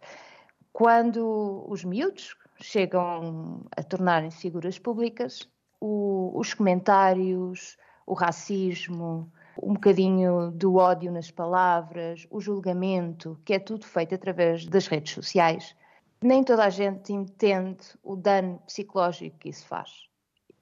Quando 0.72 1.66
os 1.68 1.84
miúdos 1.84 2.36
chegam 2.60 3.66
a 3.76 3.84
tornarem-se 3.84 4.40
figuras 4.40 4.80
públicas, 4.80 5.48
o, 5.80 6.32
os 6.36 6.54
comentários, 6.54 7.78
o 8.06 8.14
racismo, 8.14 9.32
um 9.62 9.74
bocadinho 9.74 10.52
do 10.52 10.76
ódio 10.76 11.12
nas 11.12 11.30
palavras, 11.30 12.26
o 12.30 12.40
julgamento, 12.40 13.40
que 13.46 13.54
é 13.54 13.60
tudo 13.60 13.86
feito 13.86 14.16
através 14.16 14.66
das 14.66 14.88
redes 14.88 15.14
sociais. 15.14 15.76
Nem 16.22 16.44
toda 16.44 16.66
a 16.66 16.70
gente 16.70 17.12
entende 17.14 17.86
o 18.04 18.16
dano 18.16 18.60
psicológico 18.66 19.38
que 19.38 19.50
isso 19.50 19.66
faz 19.68 20.08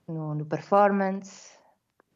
no, 0.08 0.36
no 0.36 0.46
performance, 0.46 1.52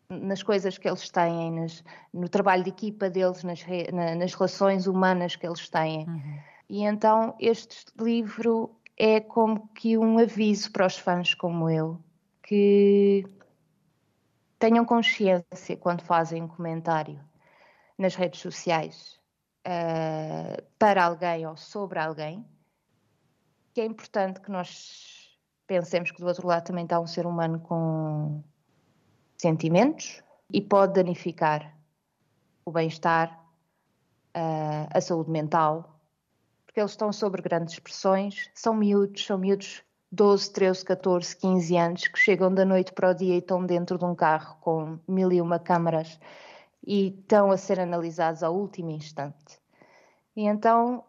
nas 0.10 0.44
coisas 0.44 0.78
que 0.78 0.88
eles 0.88 1.10
têm, 1.10 1.52
nas, 1.52 1.84
no 2.14 2.30
trabalho 2.30 2.64
de 2.64 2.70
equipa 2.70 3.10
deles, 3.10 3.44
nas, 3.44 3.62
re, 3.62 3.90
na, 3.92 4.16
nas 4.16 4.34
relações 4.34 4.88
humanas 4.88 5.36
que 5.36 5.46
eles 5.46 5.70
têm. 5.70 6.08
Uhum. 6.08 6.40
E 6.70 6.84
então 6.84 7.36
este 7.40 7.86
livro 8.00 8.72
é 8.98 9.20
como 9.20 9.68
que 9.70 9.98
um 9.98 10.20
aviso 10.20 10.72
para 10.72 10.86
os 10.86 10.98
fãs 10.98 11.34
como 11.34 11.70
eu, 11.70 12.00
que 12.44 13.26
tenham 14.60 14.86
consciência 14.86 15.78
quando 15.80 16.02
fazem 16.02 16.44
um 16.44 16.48
comentário 16.48 17.20
nas 17.98 18.16
redes 18.16 18.40
sociais 18.40 19.20
uh, 19.68 20.64
para 20.78 21.06
alguém 21.06 21.46
ou 21.48 21.56
sobre 21.56 22.00
alguém, 22.00 22.46
que 23.74 23.82
é 23.82 23.86
importante 23.86 24.40
que 24.40 24.52
nós 24.52 25.38
pensemos 25.68 26.12
que 26.12 26.20
do 26.20 26.28
outro 26.28 26.48
lado 26.48 26.66
também 26.66 26.84
está 26.84 27.00
um 27.00 27.08
ser 27.08 27.26
humano 27.26 27.60
com 27.60 28.44
sentimentos 29.38 30.24
e 30.52 30.62
pode 30.62 30.94
danificar 30.94 31.76
o 32.64 32.72
bem-estar, 32.72 33.44
a 34.94 35.00
saúde 35.00 35.30
mental, 35.30 36.00
porque 36.66 36.80
eles 36.80 36.92
estão 36.92 37.14
sobre 37.14 37.42
grandes 37.42 37.80
pressões, 37.80 38.50
são 38.54 38.74
miúdos, 38.74 39.26
são 39.26 39.38
miúdos 39.38 39.85
12, 40.12 40.54
13, 40.54 40.86
14, 40.86 41.36
15 41.38 41.78
anos 41.78 42.08
que 42.08 42.20
chegam 42.20 42.54
da 42.54 42.64
noite 42.64 42.94
para 42.94 43.12
o 43.12 43.14
dia 43.14 43.36
e 43.36 43.40
estão 43.40 43.66
dentro 43.66 43.98
de 43.98 44.06
um 44.06 44.16
carro 44.16 44.58
com 44.62 45.00
mil 45.08 45.32
e 45.32 45.42
uma 45.42 45.60
câmaras 45.60 46.20
e 46.86 47.08
estão 47.08 47.52
a 47.52 47.58
ser 47.58 47.80
analisados 47.80 48.44
ao 48.44 48.56
último 48.56 48.92
instante. 48.92 49.60
E 50.36 50.44
então 50.44 51.04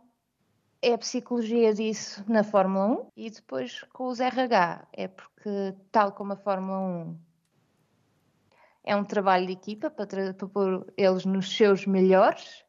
é 0.80 0.94
a 0.94 0.98
psicologia 0.98 1.74
disso 1.74 2.24
na 2.28 2.42
Fórmula 2.42 2.86
1 2.86 3.10
e 3.16 3.30
depois 3.30 3.82
com 3.92 4.06
os 4.06 4.20
RH. 4.20 4.86
É 4.92 5.08
porque, 5.08 5.74
tal 5.90 6.12
como 6.12 6.32
a 6.32 6.36
Fórmula 6.36 6.78
1 6.78 7.18
é 8.84 8.96
um 8.96 9.04
trabalho 9.04 9.46
de 9.46 9.52
equipa 9.52 9.90
para, 9.90 10.32
para 10.32 10.48
pôr 10.48 10.92
eles 10.96 11.24
nos 11.24 11.54
seus 11.54 11.86
melhores, 11.86 12.64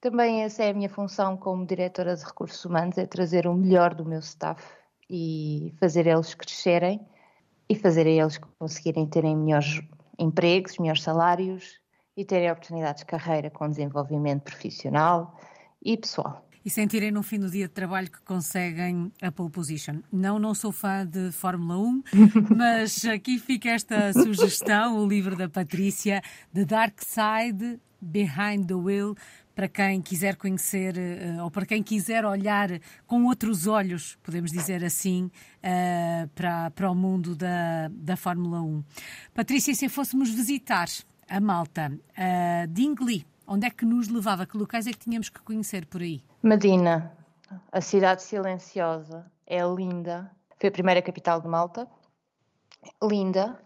também 0.00 0.42
essa 0.42 0.64
é 0.64 0.70
a 0.70 0.74
minha 0.74 0.88
função 0.88 1.36
como 1.36 1.66
diretora 1.66 2.16
de 2.16 2.24
recursos 2.24 2.64
humanos, 2.64 2.96
é 2.96 3.06
trazer 3.06 3.46
o 3.46 3.54
melhor 3.54 3.94
do 3.94 4.04
meu 4.04 4.20
staff 4.20 4.79
e 5.10 5.74
fazer 5.80 6.06
eles 6.06 6.34
crescerem 6.34 7.00
e 7.68 7.74
fazer 7.74 8.06
eles 8.06 8.38
conseguirem 8.58 9.06
terem 9.06 9.36
melhores 9.36 9.82
empregos, 10.18 10.78
melhores 10.78 11.02
salários 11.02 11.80
e 12.16 12.24
terem 12.24 12.50
oportunidades 12.50 13.00
de 13.00 13.06
carreira 13.06 13.50
com 13.50 13.68
desenvolvimento 13.68 14.42
profissional 14.42 15.36
e 15.84 15.96
pessoal 15.96 16.46
e 16.64 16.68
sentirem 16.68 17.10
no 17.10 17.22
fim 17.22 17.38
do 17.38 17.50
dia 17.50 17.66
de 17.66 17.72
trabalho 17.72 18.10
que 18.10 18.20
conseguem 18.22 19.10
a 19.22 19.32
pole 19.32 19.50
position. 19.50 20.00
Não, 20.12 20.38
não 20.38 20.54
sou 20.54 20.72
fã 20.72 21.06
de 21.06 21.32
Fórmula 21.32 21.78
1, 21.78 22.02
mas 22.54 23.04
aqui 23.06 23.38
fica 23.38 23.70
esta 23.70 24.12
sugestão, 24.12 24.98
o 24.98 25.08
livro 25.08 25.36
da 25.36 25.48
Patrícia, 25.48 26.22
The 26.52 26.64
Dark 26.64 27.00
Side 27.02 27.80
Behind 28.00 28.66
the 28.66 28.74
Wheel, 28.74 29.14
para 29.54 29.68
quem 29.68 30.00
quiser 30.00 30.36
conhecer 30.36 30.96
eh, 30.96 31.42
ou 31.42 31.50
para 31.50 31.66
quem 31.66 31.82
quiser 31.82 32.24
olhar 32.24 32.68
com 33.06 33.24
outros 33.24 33.66
olhos, 33.66 34.16
podemos 34.22 34.50
dizer 34.50 34.84
assim, 34.84 35.30
eh, 35.62 36.28
para, 36.34 36.70
para 36.70 36.90
o 36.90 36.94
mundo 36.94 37.34
da, 37.34 37.88
da 37.90 38.16
Fórmula 38.16 38.60
1. 38.60 38.84
Patrícia, 39.34 39.74
se 39.74 39.88
fôssemos 39.88 40.30
visitar 40.30 40.88
a 41.28 41.40
Malta, 41.40 41.92
uh, 41.92 42.66
Dingley, 42.68 43.24
onde 43.46 43.66
é 43.66 43.70
que 43.70 43.84
nos 43.84 44.08
levava? 44.08 44.44
Que 44.44 44.56
locais 44.56 44.86
é 44.88 44.90
que 44.90 44.98
tínhamos 44.98 45.28
que 45.28 45.40
conhecer 45.40 45.86
por 45.86 46.02
aí? 46.02 46.20
Medina, 46.42 47.16
a 47.70 47.80
cidade 47.80 48.22
silenciosa, 48.22 49.30
é 49.46 49.62
linda. 49.62 50.30
Foi 50.58 50.68
a 50.68 50.72
primeira 50.72 51.00
capital 51.00 51.40
de 51.40 51.46
Malta. 51.46 51.88
Linda, 53.02 53.60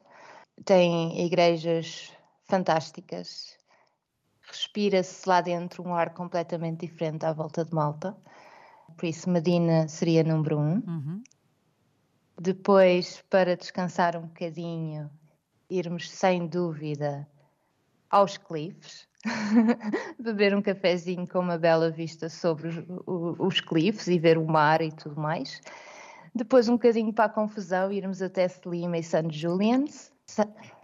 tem 0.65 1.25
igrejas 1.25 2.13
fantásticas. 2.45 3.57
Respira-se 4.47 5.29
lá 5.29 5.41
dentro 5.41 5.83
um 5.83 5.95
ar 5.95 6.15
completamente 6.15 6.87
diferente 6.87 7.25
à 7.25 7.33
volta 7.33 7.65
de 7.65 7.75
Malta. 7.75 8.17
Por 8.97 9.07
isso, 9.07 9.29
Medina 9.29 9.89
seria 9.89 10.23
número 10.23 10.59
um. 10.59 10.83
Uhum. 10.87 11.23
Depois, 12.41 13.23
para 13.31 13.57
descansar 13.57 14.17
um 14.17 14.27
bocadinho, 14.27 15.11
irmos 15.71 16.11
sem 16.11 16.47
dúvida 16.47 17.27
aos 18.11 18.37
cliffs, 18.37 19.09
beber 20.19 20.55
um 20.55 20.63
cafezinho 20.63 21.27
com 21.27 21.39
uma 21.39 21.59
bela 21.59 21.91
vista 21.91 22.29
sobre 22.29 22.69
os, 22.69 23.37
os, 23.39 23.61
cliffs 23.61 24.07
e 24.07 24.19
ver 24.19 24.37
o 24.39 24.47
mar 24.47 24.81
e 24.81 24.93
tudo 24.93 25.21
mais. 25.21 25.61
Depois 26.35 26.69
um 26.69 26.75
bocadinho 26.75 27.13
para 27.13 27.25
a 27.25 27.29
confusão, 27.29 27.91
irmos 27.93 28.21
até 28.21 28.47
Selima 28.49 28.99
e 28.99 29.03
St. 29.03 29.31
Julian's, 29.31 30.13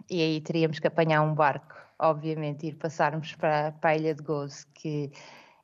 e 0.09 0.21
aí 0.21 0.41
teríamos 0.41 0.79
que 0.79 0.87
apanhar 0.87 1.21
um 1.21 1.33
barco, 1.33 1.75
obviamente, 2.01 2.65
ir 2.65 2.75
passarmos 2.75 3.35
para, 3.35 3.71
para 3.73 3.91
a 3.91 3.95
Ilha 3.95 4.15
de 4.15 4.23
Gozo, 4.23 4.65
que 4.73 5.11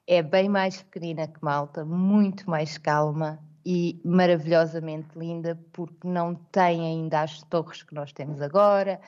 é 0.05 0.21
bem 0.21 0.47
mais 0.47 0.81
pequenina 0.81 1.27
que 1.27 1.43
Malta, 1.43 1.83
muito 1.83 2.49
mais 2.49 2.77
calma 2.77 3.39
e 3.65 3.99
maravilhosamente 4.05 5.17
linda, 5.17 5.59
porque 5.73 6.07
não 6.07 6.35
tem 6.35 6.85
ainda 6.85 7.21
as 7.21 7.41
torres 7.43 7.83
que 7.83 7.93
nós 7.93 8.13
temos 8.13 8.41
agora, 8.41 9.01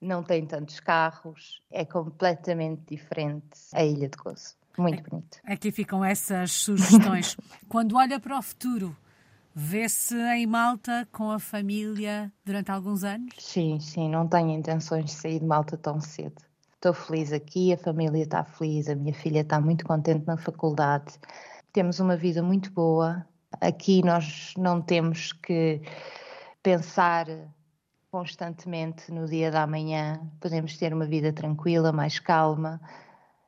não 0.00 0.24
tem 0.24 0.44
tantos 0.44 0.80
carros, 0.80 1.62
é 1.70 1.84
completamente 1.84 2.82
diferente 2.88 3.46
a 3.72 3.84
Ilha 3.84 4.08
de 4.08 4.16
Gozo. 4.16 4.56
Muito 4.76 5.08
bonito. 5.08 5.38
Aqui 5.44 5.70
ficam 5.70 6.04
essas 6.04 6.50
sugestões. 6.50 7.36
Quando 7.68 7.96
olha 7.96 8.18
para 8.18 8.38
o 8.38 8.42
futuro, 8.42 8.96
vê-se 9.54 10.16
em 10.16 10.46
Malta 10.46 11.06
com 11.12 11.30
a 11.30 11.38
família 11.38 12.32
durante 12.44 12.70
alguns 12.70 13.04
anos? 13.04 13.34
Sim, 13.38 13.78
sim, 13.78 14.08
não 14.08 14.26
tenho 14.26 14.50
intenções 14.50 15.04
de 15.04 15.12
sair 15.12 15.38
de 15.38 15.44
Malta 15.44 15.76
tão 15.76 16.00
cedo. 16.00 16.42
Estou 16.82 16.94
feliz 16.94 17.32
aqui, 17.32 17.72
a 17.72 17.78
família 17.78 18.24
está 18.24 18.42
feliz, 18.42 18.88
a 18.88 18.96
minha 18.96 19.14
filha 19.14 19.42
está 19.42 19.60
muito 19.60 19.84
contente 19.84 20.26
na 20.26 20.36
faculdade. 20.36 21.14
Temos 21.72 22.00
uma 22.00 22.16
vida 22.16 22.42
muito 22.42 22.72
boa. 22.72 23.24
Aqui 23.60 24.04
nós 24.04 24.52
não 24.58 24.82
temos 24.82 25.32
que 25.32 25.80
pensar 26.60 27.28
constantemente 28.10 29.12
no 29.12 29.28
dia 29.28 29.48
da 29.48 29.64
manhã, 29.64 30.28
podemos 30.40 30.76
ter 30.76 30.92
uma 30.92 31.06
vida 31.06 31.32
tranquila, 31.32 31.92
mais 31.92 32.18
calma. 32.18 32.80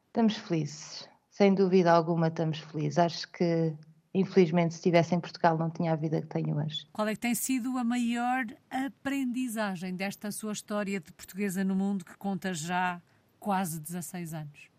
Estamos 0.06 0.36
felizes, 0.36 1.08
sem 1.28 1.52
dúvida 1.52 1.90
alguma 1.90 2.28
estamos 2.28 2.60
felizes. 2.60 3.00
Acho 3.00 3.28
que, 3.32 3.74
infelizmente, 4.14 4.74
se 4.74 4.78
estivesse 4.78 5.12
em 5.12 5.18
Portugal 5.18 5.58
não 5.58 5.70
tinha 5.70 5.92
a 5.92 5.96
vida 5.96 6.20
que 6.20 6.28
tenho 6.28 6.56
hoje. 6.56 6.86
Qual 6.92 7.08
é 7.08 7.14
que 7.14 7.20
tem 7.20 7.34
sido 7.34 7.76
a 7.78 7.82
maior 7.82 8.46
aprendizagem 8.70 9.96
desta 9.96 10.30
sua 10.30 10.52
história 10.52 11.00
de 11.00 11.12
portuguesa 11.12 11.64
no 11.64 11.74
mundo 11.74 12.04
que 12.04 12.16
conta 12.16 12.54
já 12.54 13.02
quase 13.44 13.78
16 13.78 14.33
anos? 14.33 14.70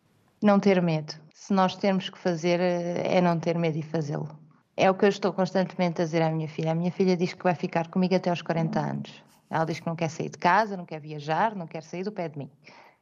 Não 0.42 0.60
ter 0.60 0.82
medo. 0.82 1.14
Se 1.36 1.54
nós 1.54 1.76
temos 1.76 2.10
que 2.10 2.18
fazer, 2.18 2.60
é 2.60 3.22
não 3.22 3.40
ter 3.40 3.60
medo 3.60 3.78
e 3.78 3.84
fazê-lo. 3.84 4.28
É 4.76 4.90
o 4.90 4.96
que 4.96 5.06
eu 5.06 5.10
estou 5.10 5.32
constantemente 5.32 6.02
a 6.02 6.06
dizer 6.06 6.24
à 6.24 6.32
minha 6.32 6.50
filha. 6.50 6.72
A 6.72 6.76
minha 6.76 6.92
filha 6.92 7.16
diz 7.16 7.32
que 7.32 7.44
vai 7.44 7.54
ficar 7.54 7.90
comigo 7.90 8.16
até 8.16 8.32
aos 8.32 8.42
40 8.42 8.80
anos. 8.80 9.24
Ela 9.52 9.66
diz 9.66 9.80
que 9.80 9.86
não 9.86 9.96
quer 9.96 10.10
sair 10.10 10.30
de 10.30 10.40
casa, 10.40 10.76
não 10.76 10.84
quer 10.84 11.00
viajar, 11.00 11.56
não 11.56 11.68
quer 11.68 11.84
sair 11.84 12.04
do 12.04 12.12
pé 12.12 12.28
de 12.28 12.40
mim. 12.40 12.50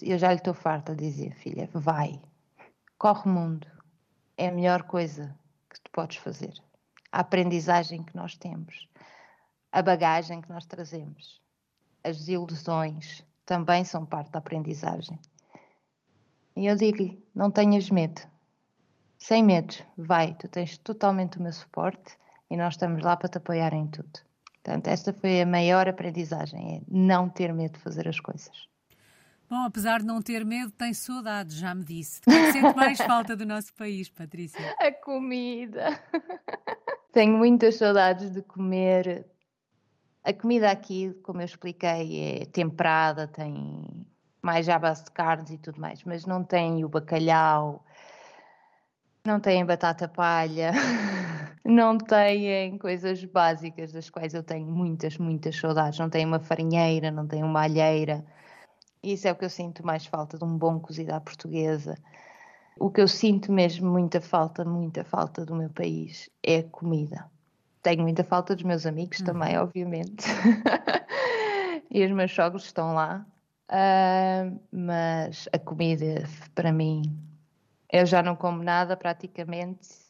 Eu 0.01 0.17
já 0.17 0.27
lhe 0.27 0.35
estou 0.35 0.53
farta 0.53 0.93
de 0.93 1.05
dizer, 1.05 1.33
filha, 1.33 1.69
vai, 1.73 2.21
corre 2.97 3.29
o 3.29 3.33
mundo. 3.33 3.65
É 4.37 4.49
a 4.49 4.51
melhor 4.51 4.83
coisa 4.83 5.33
que 5.69 5.79
tu 5.79 5.89
podes 5.91 6.17
fazer. 6.17 6.53
A 7.09 7.21
aprendizagem 7.21 8.03
que 8.03 8.17
nós 8.17 8.35
temos, 8.35 8.89
a 9.71 9.81
bagagem 9.81 10.41
que 10.41 10.49
nós 10.49 10.65
trazemos, 10.65 11.41
as 12.03 12.17
desilusões 12.17 13.25
também 13.45 13.85
são 13.85 14.05
parte 14.05 14.29
da 14.29 14.39
aprendizagem. 14.39 15.17
E 16.55 16.67
eu 16.67 16.75
digo-lhe, 16.75 17.23
não 17.33 17.49
tenhas 17.49 17.89
medo. 17.89 18.21
Sem 19.17 19.43
medo, 19.43 19.73
vai, 19.97 20.35
tu 20.35 20.47
tens 20.47 20.77
totalmente 20.77 21.37
o 21.39 21.41
meu 21.41 21.53
suporte 21.53 22.17
e 22.49 22.57
nós 22.57 22.73
estamos 22.73 23.01
lá 23.01 23.15
para 23.15 23.29
te 23.29 23.37
apoiar 23.37 23.73
em 23.73 23.87
tudo. 23.87 24.19
Portanto, 24.63 24.87
esta 24.87 25.11
foi 25.13 25.41
a 25.41 25.45
maior 25.45 25.87
aprendizagem, 25.87 26.77
é 26.77 26.81
não 26.87 27.27
ter 27.27 27.53
medo 27.53 27.73
de 27.73 27.79
fazer 27.79 28.07
as 28.07 28.19
coisas. 28.19 28.67
Bom, 29.49 29.63
apesar 29.65 29.99
de 29.99 30.05
não 30.05 30.21
ter 30.21 30.45
medo, 30.45 30.71
tem 30.71 30.93
saudades, 30.93 31.55
já 31.55 31.75
me 31.75 31.83
disse. 31.83 32.21
Sente 32.25 32.75
mais 32.75 32.97
falta 33.01 33.35
do 33.35 33.45
nosso 33.45 33.73
país, 33.73 34.09
Patrícia? 34.09 34.59
A 34.79 34.91
comida. 34.91 35.99
Tenho 37.11 37.37
muitas 37.37 37.75
saudades 37.75 38.31
de 38.31 38.41
comer. 38.41 39.25
A 40.23 40.33
comida 40.33 40.71
aqui, 40.71 41.13
como 41.23 41.41
eu 41.41 41.45
expliquei, 41.45 42.41
é 42.41 42.45
temperada, 42.45 43.27
tem 43.27 44.05
mais 44.43 44.67
à 44.67 44.77
base 44.77 45.05
de 45.05 45.11
carnes 45.11 45.49
e 45.49 45.57
tudo 45.57 45.79
mais, 45.79 46.03
mas 46.03 46.25
não 46.25 46.43
tem 46.43 46.83
o 46.83 46.89
bacalhau, 46.89 47.83
não 49.25 49.39
tem 49.39 49.65
batata 49.65 50.07
palha. 50.07 50.71
não 51.63 51.97
têm 51.97 52.77
coisas 52.77 53.23
básicas 53.23 53.93
das 53.93 54.09
quais 54.09 54.33
eu 54.33 54.43
tenho 54.43 54.67
muitas, 54.67 55.17
muitas 55.17 55.55
saudades. 55.55 55.97
Não 55.97 56.09
tem 56.09 56.25
uma 56.25 56.39
farinheira, 56.39 57.09
não 57.09 57.25
tem 57.25 57.41
uma 57.41 57.61
alheira. 57.61 58.25
Isso 59.01 59.27
é 59.27 59.31
o 59.31 59.35
que 59.35 59.45
eu 59.45 59.49
sinto 59.49 59.85
mais 59.85 60.05
falta 60.05 60.37
de 60.37 60.43
um 60.43 60.57
bom 60.57 60.77
cozido 60.79 61.13
à 61.13 61.21
portuguesa. 61.21 61.97
O 62.77 62.89
que 62.89 62.99
eu 62.99 63.07
sinto 63.07 63.51
mesmo 63.51 63.89
muita 63.89 64.19
falta, 64.19 64.65
muita 64.65 65.05
falta 65.05 65.45
do 65.45 65.55
meu 65.55 65.69
país 65.69 66.29
é 66.43 66.57
a 66.57 66.63
comida. 66.63 67.29
Tenho 67.81 68.01
muita 68.01 68.23
falta 68.23 68.55
dos 68.55 68.63
meus 68.63 68.85
amigos 68.85 69.19
uhum. 69.19 69.25
também, 69.25 69.57
obviamente. 69.57 70.25
e 71.89 72.03
os 72.03 72.11
meus 72.11 72.33
sogros 72.33 72.65
estão 72.65 72.93
lá. 72.93 73.25
Uh, 73.69 74.59
mas 74.71 75.47
a 75.51 75.57
comida, 75.57 76.27
para 76.53 76.71
mim, 76.71 77.01
eu 77.91 78.05
já 78.05 78.21
não 78.21 78.35
como 78.35 78.61
nada 78.63 78.95
praticamente 78.95 80.03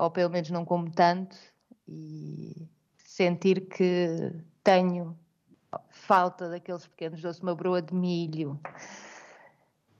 ou 0.00 0.10
pelo 0.10 0.30
menos 0.30 0.48
não 0.50 0.64
como 0.64 0.90
tanto, 0.90 1.36
e 1.86 2.66
sentir 2.96 3.68
que 3.68 4.32
tenho 4.64 5.16
falta 5.90 6.48
daqueles 6.48 6.86
pequenos 6.86 7.20
doces, 7.20 7.42
uma 7.42 7.54
broa 7.54 7.82
de 7.82 7.94
milho, 7.94 8.58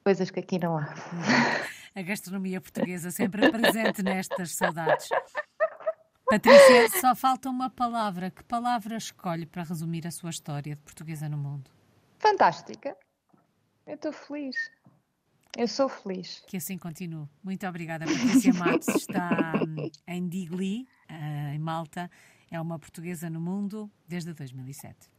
coisas 0.03 0.31
que 0.31 0.41
aqui 0.41 0.59
não 0.59 0.79
há. 0.79 0.89
A 1.95 2.03
gastronomia 2.03 2.61
portuguesa 2.61 3.11
sempre 3.11 3.51
presente 3.51 4.03
nestas 4.03 4.53
saudades. 4.53 5.09
Patrícia, 6.25 6.89
só 7.01 7.17
falta 7.17 7.51
uma 7.51 7.69
palavra. 7.69 8.31
Que 8.31 8.45
palavra 8.45 8.97
escolhe 8.97 9.45
para 9.45 9.65
resumir 9.65 10.07
a 10.07 10.13
sua 10.13 10.31
história 10.31 10.77
de 10.77 10.81
portuguesa 10.83 11.29
no 11.29 11.37
mundo? 11.37 11.69
Fantástica. 12.21 12.95
Eu 13.87 13.95
estou 13.95 14.13
feliz. 14.13 14.55
Eu 15.57 15.67
sou 15.67 15.89
feliz. 15.89 16.45
Que 16.47 16.59
assim 16.59 16.77
continue. 16.77 17.27
Muito 17.43 17.67
obrigada, 17.67 18.05
Patrícia 18.05 18.53
Matos. 18.53 18.89
Está 18.89 19.55
hum, 19.67 19.91
em 20.07 20.29
Digli, 20.29 20.87
eh, 21.09 21.55
em 21.55 21.59
Malta. 21.59 22.11
É 22.51 22.61
uma 22.61 22.79
portuguesa 22.79 23.31
no 23.31 23.41
mundo 23.41 23.91
desde 24.07 24.35
2007. 24.35 25.11